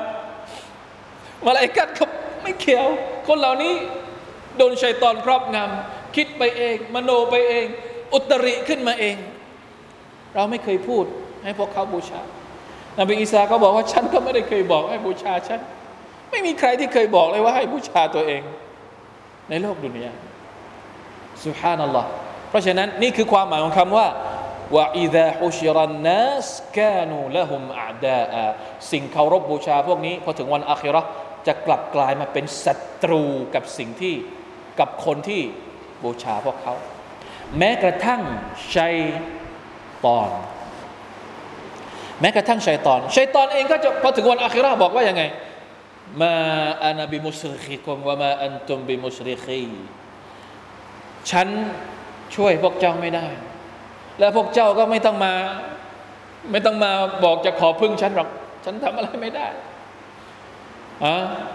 [1.45, 2.09] มาลายกัดเขา
[2.43, 2.87] ไม่เกี่ยว
[3.29, 3.75] คนเหล่านี้
[4.57, 7.67] โดนชัยตอนครอบงำคิดไปเอง มโนไปเอง
[8.15, 9.17] อุตริขึ้นมาเอง
[10.35, 11.05] เราไม่เคยพูด
[11.45, 12.21] ให้พวกเขาบูชา
[12.99, 15.61] นบีอีสาก็บอกว่าฉันก็ไม่ได้เคยบอกให้บูชาฉัน
[16.31, 18.43] ไม่มีใครที่เคยบอกเลยว่าให้บูชาตัวเอง
[19.51, 20.13] ในโลกดุนยา
[21.45, 22.09] สุฮานัลลอฮ์
[22.49, 24.07] เพราะฉะนั้นนี่คือความหมายของคำว่า
[24.77, 28.21] ว่าอิดะฮุชิรันนัสกานูละหุมอาดา
[28.91, 31.09] สิ่งเคารพบูชาพวกนี้ พอถึงวันอาคิราะห์
[31.47, 34.15] จะกลับกลายมาเป็นศัตรูกับสิ่งที่
[34.81, 35.43] กับคนที่
[36.05, 36.75] บูชาพวกเขา
[37.59, 38.21] แม้กระทั่ง
[38.75, 38.97] ชัย
[40.05, 40.31] ตอน
[42.21, 45.23] แม้กระทั่งชัยตอน ชัยตอนเองก็จะพอถึงวันอาคิราบอกว่ายังไง
[46.21, 46.33] มา
[46.85, 49.63] อานาบิมุสริคิกุมวะมาอันตุมบิมุสริคี
[51.31, 51.49] ฉัน
[52.35, 53.27] ช่วยพวกเจ้าไม่ได้
[54.19, 55.35] และพวกเจ้าก็ไม่ต้องมา
[56.51, 56.91] ไม่ต้องมา
[57.25, 58.29] บอกจะขอพึ่งฉันหรอก
[58.65, 59.47] ฉันทำอะไรไม่ได้
[61.05, 61.15] อะ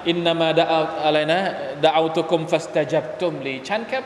[0.10, 0.66] อินนามาดา
[1.06, 1.40] อะไรนะ
[1.84, 4.00] ดะเอาตุกุมฟัสตาจับตุมลีฉันแค่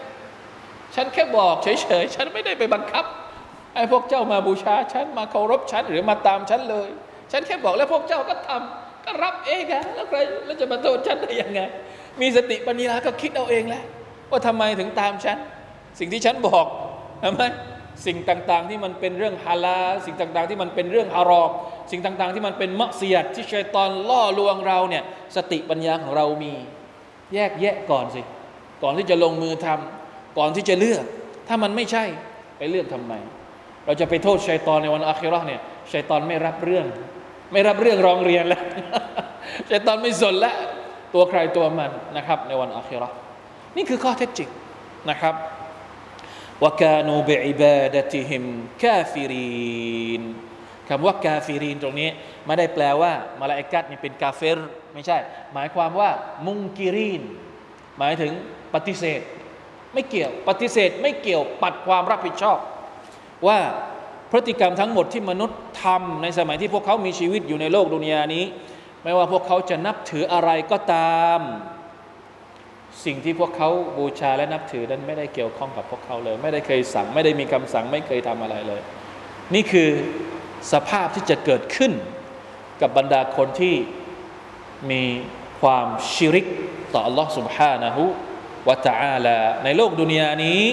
[0.96, 1.68] ฉันแค่บอกเฉ
[2.02, 3.06] ยๆ ฉันไม่ได้ไปบังคับ
[3.76, 6.90] ให้พวกเจ้ามาบูชาฉันมาเคารพฉันหรือมาตามฉันเลย
[7.32, 11.62] ฉันแค่บอกแล้วพวกเจ้าก็ทำก็รับเองอะแล้วใครแล้วจะมาโทษฉันได้ยังไง
[12.22, 13.84] มีสติปัญญาก็คิดเอาเองแหละ
[14.30, 15.38] ว่าทำไมถึงตามฉัน
[16.00, 16.66] สิ่งที่ฉันบอก
[17.24, 17.42] ทำไม
[18.06, 21.50] สิ่งต่างๆ ที่มันเป็นเรื่องฮาลาสิ่งต่างๆ ที่มันเป็นเรื่องฮารอม
[21.92, 25.04] สิ่งต่างๆ ที่มันเป็นมักเสียดที่ชัยตอนล่อลวงเราเนี่ย
[25.36, 26.54] สติปัญญาของเรามี
[27.34, 28.22] แยกแยะก่อนสิ
[28.84, 29.97] ก่อนที่จะลงมือทำ
[30.38, 31.04] ก่อนที่จะเลือก
[31.48, 32.04] ถ้ามันไม่ใช่
[32.58, 33.14] ไปเลือกทำไม
[33.86, 35.62] เราจะไปโทษชัยตอนในวันอาคิเราะห์เนี่ย
[35.94, 36.86] ชัยตอนไม่รับเรื่อง
[37.52, 38.64] ไม่รับเรื่องร้องเรียนแล้ว
[39.70, 40.56] ชัยตอนไม่สนแล้ว
[41.14, 43.14] ตัวใครตัวมันนะครับ ในวันอาคิเราะห์
[43.76, 44.50] นี่คือข้อเท็จจริง
[45.10, 45.36] นะครับ
[46.64, 48.44] وكانوا بعبادتهم
[48.84, 50.24] كافرين
[50.90, 52.10] คำว่า كافرين ตรงนี้
[52.46, 54.60] ไม่ได้แปลว่ามลาอิกะฮ์นี่เป็นกาเฟร
[54.94, 55.18] ไม่ใช่
[55.54, 56.10] หมายความว่า
[56.46, 57.22] منكرين
[57.98, 58.32] หมายถึง
[58.74, 59.22] ปฏิเสธ
[59.97, 62.59] ไม่เกี่ยวปฏิเสธไม่เกี่ยวปัดความรับผิดชอบ
[63.47, 63.59] ว่า
[64.31, 68.45] พฤติกรรมทั้งหมดที่มนุษย์ทำในสมัยที่พวกเขามีชีวิตอยู่ในโลกดุนยานี้
[69.03, 71.41] ไม่ว่าพวกเขาจะนับถืออะไรก็ตาม
[73.05, 78.81] สิ่งที่พวกเขาบูชาและนับถือนั้นไม่ได้เกี่ยวข้องกับพวกเขาเลย ไม่ได้เคยสั่ง ไม่ได้มีคำสั่งไม่เคยทำอะไรเลย
[79.55, 79.89] นี่คือ
[80.73, 81.93] สภาพที่จะเกิดขึ้น
[82.81, 83.75] กับบรรดาคนที่
[84.91, 85.03] มี
[85.61, 86.47] ความชิริก
[86.93, 87.97] ต่อ Allah سبحانه
[88.68, 90.64] วะตะอาลาในโลกดุนยานี้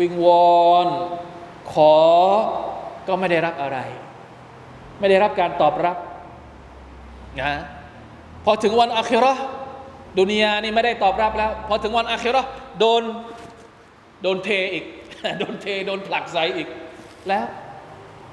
[0.00, 0.26] วิงว
[0.60, 0.86] อน
[1.72, 1.96] ขอ
[3.08, 3.78] ก็ไม่ได้รับอะไร
[4.98, 5.96] ไม่ได้รับการตอบรับ
[7.40, 7.52] นะ
[8.44, 9.32] พอถึงวันอาคิรอ
[10.18, 12.42] ดุนยานี่ไม่ได้ตอบรับแล้วพอถึงวันอาคิรอ
[12.78, 13.02] โดน
[14.22, 14.84] โดนเทอีก
[15.38, 16.68] โดนเทโดนผลักใสอีก
[17.28, 17.46] แล้ว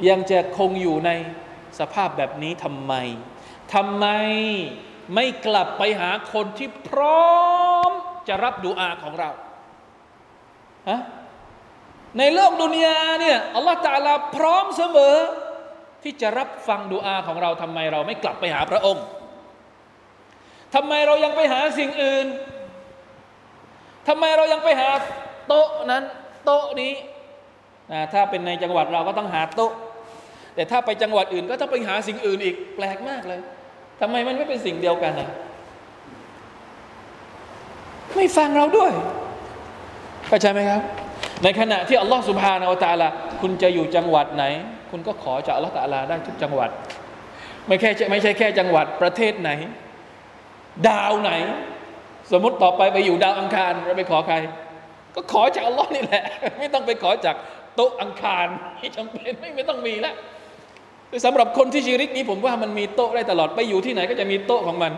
[0.09, 1.11] ยังจะคงอยู่ใน
[1.80, 2.93] สภาพแบบนี้ทำไม
[3.73, 4.05] ทำไม
[5.13, 7.26] ไม่กลับไปหาคนที่พร้อ
[7.64, 7.64] ม
[8.28, 9.30] จะรับดูอาของเรา
[10.89, 10.99] ฮะ
[12.19, 15.15] ในโลกดุนยาเนี่ยอัลลอฮฺตาลาพร้อมเสมอ
[16.03, 19.05] ที่จะรับฟังดูอาของเราทำไมเราไม่กลับไปหาพระองค์
[20.76, 22.28] ทำไมเรายังไปหาสิ่งอื่น
[24.07, 24.89] ทำไมเรายังไปหา
[25.47, 26.03] โต๊ะนั้น
[26.45, 26.93] โต๊ะนี้
[27.91, 29.71] นะถ้าเป็นในจังหวัดเราก็ต้องหาโต๊ะ
[30.55, 33.39] แต่ถ้าไปจังหวัดอื่นก็ต้องไปหาสิ่งอื่นอีกแปลกมากเลย
[34.01, 35.30] ทำไมมันไม่เป็นสิ่งเดียวกันนะ
[38.16, 38.91] ไม่ฟังเราด้วย
[40.28, 40.82] เข้าใจไหมครับ
[41.43, 43.07] ในขณะที่อัลลอฮฺสุบฮานาอัลตาลา
[43.41, 44.43] คุณจะอยู่จังหวัดไหน
[44.91, 46.70] คุณก็ขอจากอัลลอฮฺตาลาได้ทุกจังหวัด
[47.68, 49.49] ไม่แค่ไม่ใช่แค่จังหวัดประเทศไหน
[50.89, 51.32] ดาวไหน
[52.32, 54.36] สมมติต่อไปไปอยู่ดาวอังคารเราไปขอใคร
[55.16, 56.24] ก็ขอจากอัลลอฮ์นี่แหละ
[56.59, 57.36] ไม่ต้องไปขอจาก
[57.76, 58.47] โต๊ะอังคาร
[58.80, 60.16] ที่จำเป็นไม่ไม่ต้องมีแล้ว
[61.26, 64.91] สำหรับคนที่ชีริกนี้ผมว่ามันมีโต๊ะได้ตลอดไปอยู่ที่ไหนก็จะมีโต๊ะของมัน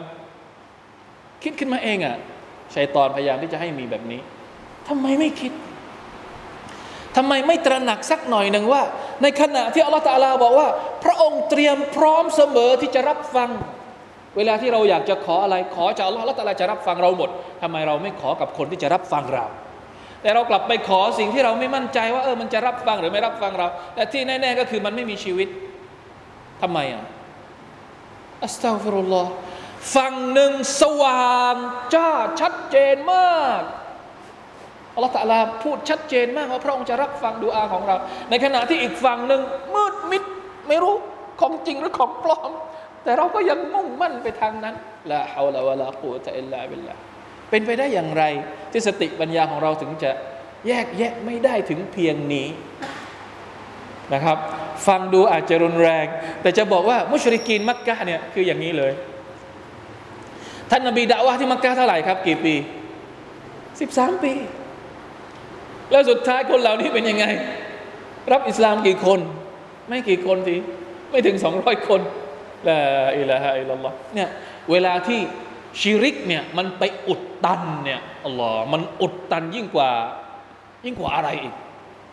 [1.43, 2.15] คิดขึ้นมาเองอะ่ะ
[2.76, 4.22] ชัยตอนพยายามที่จะให้มีแบบนี้
[4.88, 5.51] ทำไมไม่คิด
[7.18, 8.82] ทำไมไม่ตระหนักสักหน่อยหนึ่งว่า
[9.22, 10.68] ในขณะที่อัลลอฮฺตาลาบอกว่า
[11.03, 13.49] พระองค์เตรียมพร้อมเสมอที่จะรับฟัง
[14.38, 17.30] เวลาที่เราอยากจะขออะไรขอจากอัลลอฮฺอัลลอฮฺตาลาจะรับฟังเราหมด
[17.61, 19.45] ทำไมเราไม่ขอกับคนที่จะรับฟังเรา
[20.22, 25.47] แต่เรากลับไปขอสิ่งที่เราไม่มั่นใจว่าเออมันจะรับฟังหรือไม่รับฟังเรา แต่ที่แน่ ๆ ก็คือมันไม่มีชีวิต
[26.61, 27.03] ทำไมอะ
[28.43, 29.32] อัสตัฟิรุลลอฮ์
[29.95, 30.51] ฝั่งหนึ่ง
[30.82, 31.55] สว่าง
[31.95, 32.11] จ้า
[32.41, 33.61] ชัดเจนมาก
[34.95, 37.95] อัลลอฮฺตะลาพูดชัดเจนมากว่าพระองค์จะรับฟังดูอาของเรา
[38.30, 39.41] ในขณะที่อีกฝั่งหนึ่ง
[39.75, 40.23] มืดมิด
[40.67, 40.95] ไม่รู้
[41.41, 42.51] ของจริงหรือของปลอม
[43.03, 44.75] แต่เราก็ยังมุ่งมั่นไปทางนั้น
[45.11, 46.93] ละฮาวลาวะลากูตะอิลลาบิลลา
[47.49, 48.23] เป็นไปได้อย่างไร
[48.71, 50.11] ที่สติปัญญาของเราถึงจะ
[50.67, 52.47] แยกแยะไม่ได้ถึงเพียงนี้
[54.13, 54.38] นะครับ
[54.88, 56.05] ฟังดูอาจจะรุนแรง
[56.41, 58.93] แต่จะบอกว่ามุชริกีนมักกะเนี่ยคืออย่างนี้เลย
[60.72, 62.55] ท่านนบีดะวะที่มักกะเท่าไหร่ครับกี่ปี
[63.80, 64.34] สิบสามปี
[65.91, 67.26] แล้วสุดท้ายคนเหล่านี้เป็นยังไง
[68.32, 69.20] รับอิสลามกี่คน
[69.88, 70.55] ไม่กี่คนที
[71.09, 72.01] ไม่ถึงสองร้อยคน
[72.68, 72.78] ละ
[73.20, 74.30] อิละฮะอิลลอฮ์เนี่ย
[74.72, 75.20] เวลาที่
[75.80, 79.91] ชิริกเนี่ยมันไปอุดตันเนี่ยอัลลอฮ์มันอุดตันยิ่งกว่า
[80.86, 81.53] ยิ่งกว่าอะไรอีก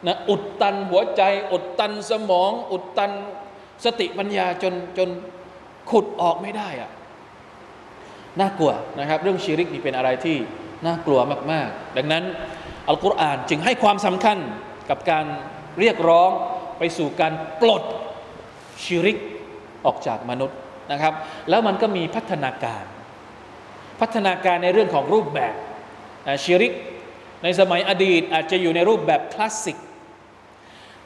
[0.07, 3.11] นะอุดตันหัวใจ อุดตันสมอง อุดตัน
[3.85, 5.09] สติปัญญาจนจน
[5.91, 6.91] ขุดออกไม่ได้อะ
[8.41, 10.37] น่ากลัวนะครับ เรื่องชิริกนี่เป็นอะไรที่
[10.87, 11.20] น่ากลัว
[11.53, 12.24] มากๆ ดังนั้น
[12.89, 14.39] อัลกุรอานจึงให้ความสำคัญ
[14.91, 15.24] กับการ
[15.80, 16.30] เรียกร้อง
[16.78, 17.82] ไปสู่การปลด
[18.85, 19.18] ชิริก
[19.87, 20.59] ออกจากมนุษย์
[20.93, 21.14] นะครับ
[21.49, 22.85] แล้วมันก็มีพัฒนาการ
[24.01, 25.55] พัฒนาการในเรื่องของรูปแบบ
[26.45, 26.72] ชิริก
[27.43, 29.78] ในสมัยอดีตอาจจะอยู่ในรูปแบบคลาสสิก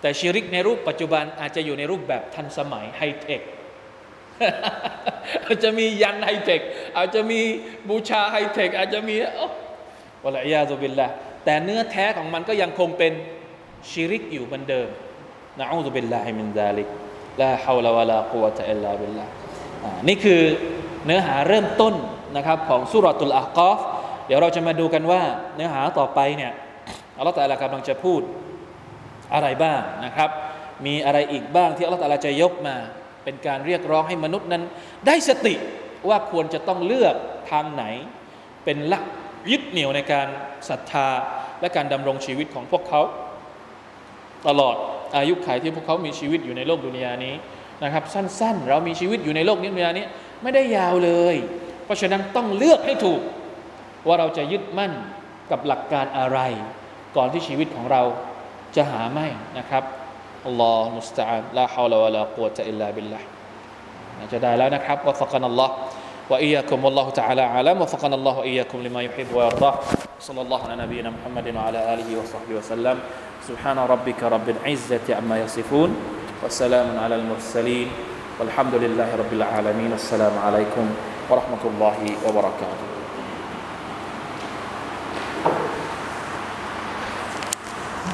[0.01, 3.43] แต่ชิริกในรูปปัจจุบันอาจจะอยู่ในรูปแบบทันสมัยไฮเทค
[5.47, 6.61] อาจจะมียันต์ไฮเทค
[6.97, 7.41] อาจจะมี
[7.89, 9.49] บูชาไฮเทคอาจจะมีโอ้
[10.25, 11.07] والعياذ بالله
[11.45, 13.13] แต่เนื้อแท้ของมันก็ยังคงเป็น
[13.91, 14.89] ชิริกอยู่เหมือนเดิม
[15.59, 16.89] نعوذ بالله من ذلك
[17.41, 19.25] لا حول ولا قوة إلا بالله
[20.09, 20.43] นี่คือ
[21.07, 21.95] เนื้อหาเริ่มต้น
[22.37, 23.79] นะครับของซูเราะตุลอะห์กอฟ
[24.27, 25.23] เดี๋ยวเราจะมาดูกันว่า
[25.57, 26.53] เนื้อหาต่อไปเนี่ย
[27.19, 28.21] อัลลอฮฺตะลากำลังจะพูด
[29.35, 30.31] อะไรบ้างนะครับ
[30.87, 32.77] มีอะไรอีกบ้างที่อัลลอฮฺตะลาจะยกมา
[33.29, 34.63] เป็นการเรียกร้องให้มนุษย์นั้น
[35.07, 35.55] ได้สติ
[36.09, 37.15] ว่าควรจะต้องเลือก
[37.51, 37.85] ทางไหน
[38.65, 39.05] เป็นหลัก
[39.51, 40.27] ยึดเหนี่ยวในการ
[40.69, 41.09] ศรัทธา
[41.61, 43.03] และการดำรงชีวิตของพวกเขา
[44.47, 44.77] ตลอด
[45.17, 47.35] อายุขัยที่พวกเขามีชีวิตอยู่ในโลกดุนยานี้
[47.85, 50.07] นะครับ สั้นๆ เรามีชีวิตอยู่ในโลกนี้ดุนยานี้
[50.43, 51.37] ไม่ได้ยาวเลย
[51.85, 53.21] เพราะฉะนั้นต้องเลือกให้ถูก
[54.07, 54.93] ว่าเราจะยึดมั่น
[55.51, 56.39] กับหลักการอะไร
[57.17, 58.03] ก่อนที่ชีวิตของเรา
[58.77, 59.27] จะหาไม่
[59.59, 59.85] นะครับ
[60.48, 63.26] อัลลอฮฺมุสตาอัลลาฮาวลาวะลากุวะตะอิลลาบิลลาห์
[64.32, 65.72] จะได้แล้วนะครับวะฟักันอัลลอฮฺ
[66.30, 69.72] وإياكم والله تعالى أعلم وفقنا الله وإياكم لما يحب ويرضى
[70.20, 73.00] صلى الله على نبينا محمد وعلى آله وصحبه وسلم
[73.48, 75.96] سبحان ربك رب العزة عما يصفون
[76.44, 77.88] وسلام على المرسلين
[78.40, 80.86] والحمد لله رب العالمين السلام عليكم
[81.30, 82.97] ورحمة الله وبركاته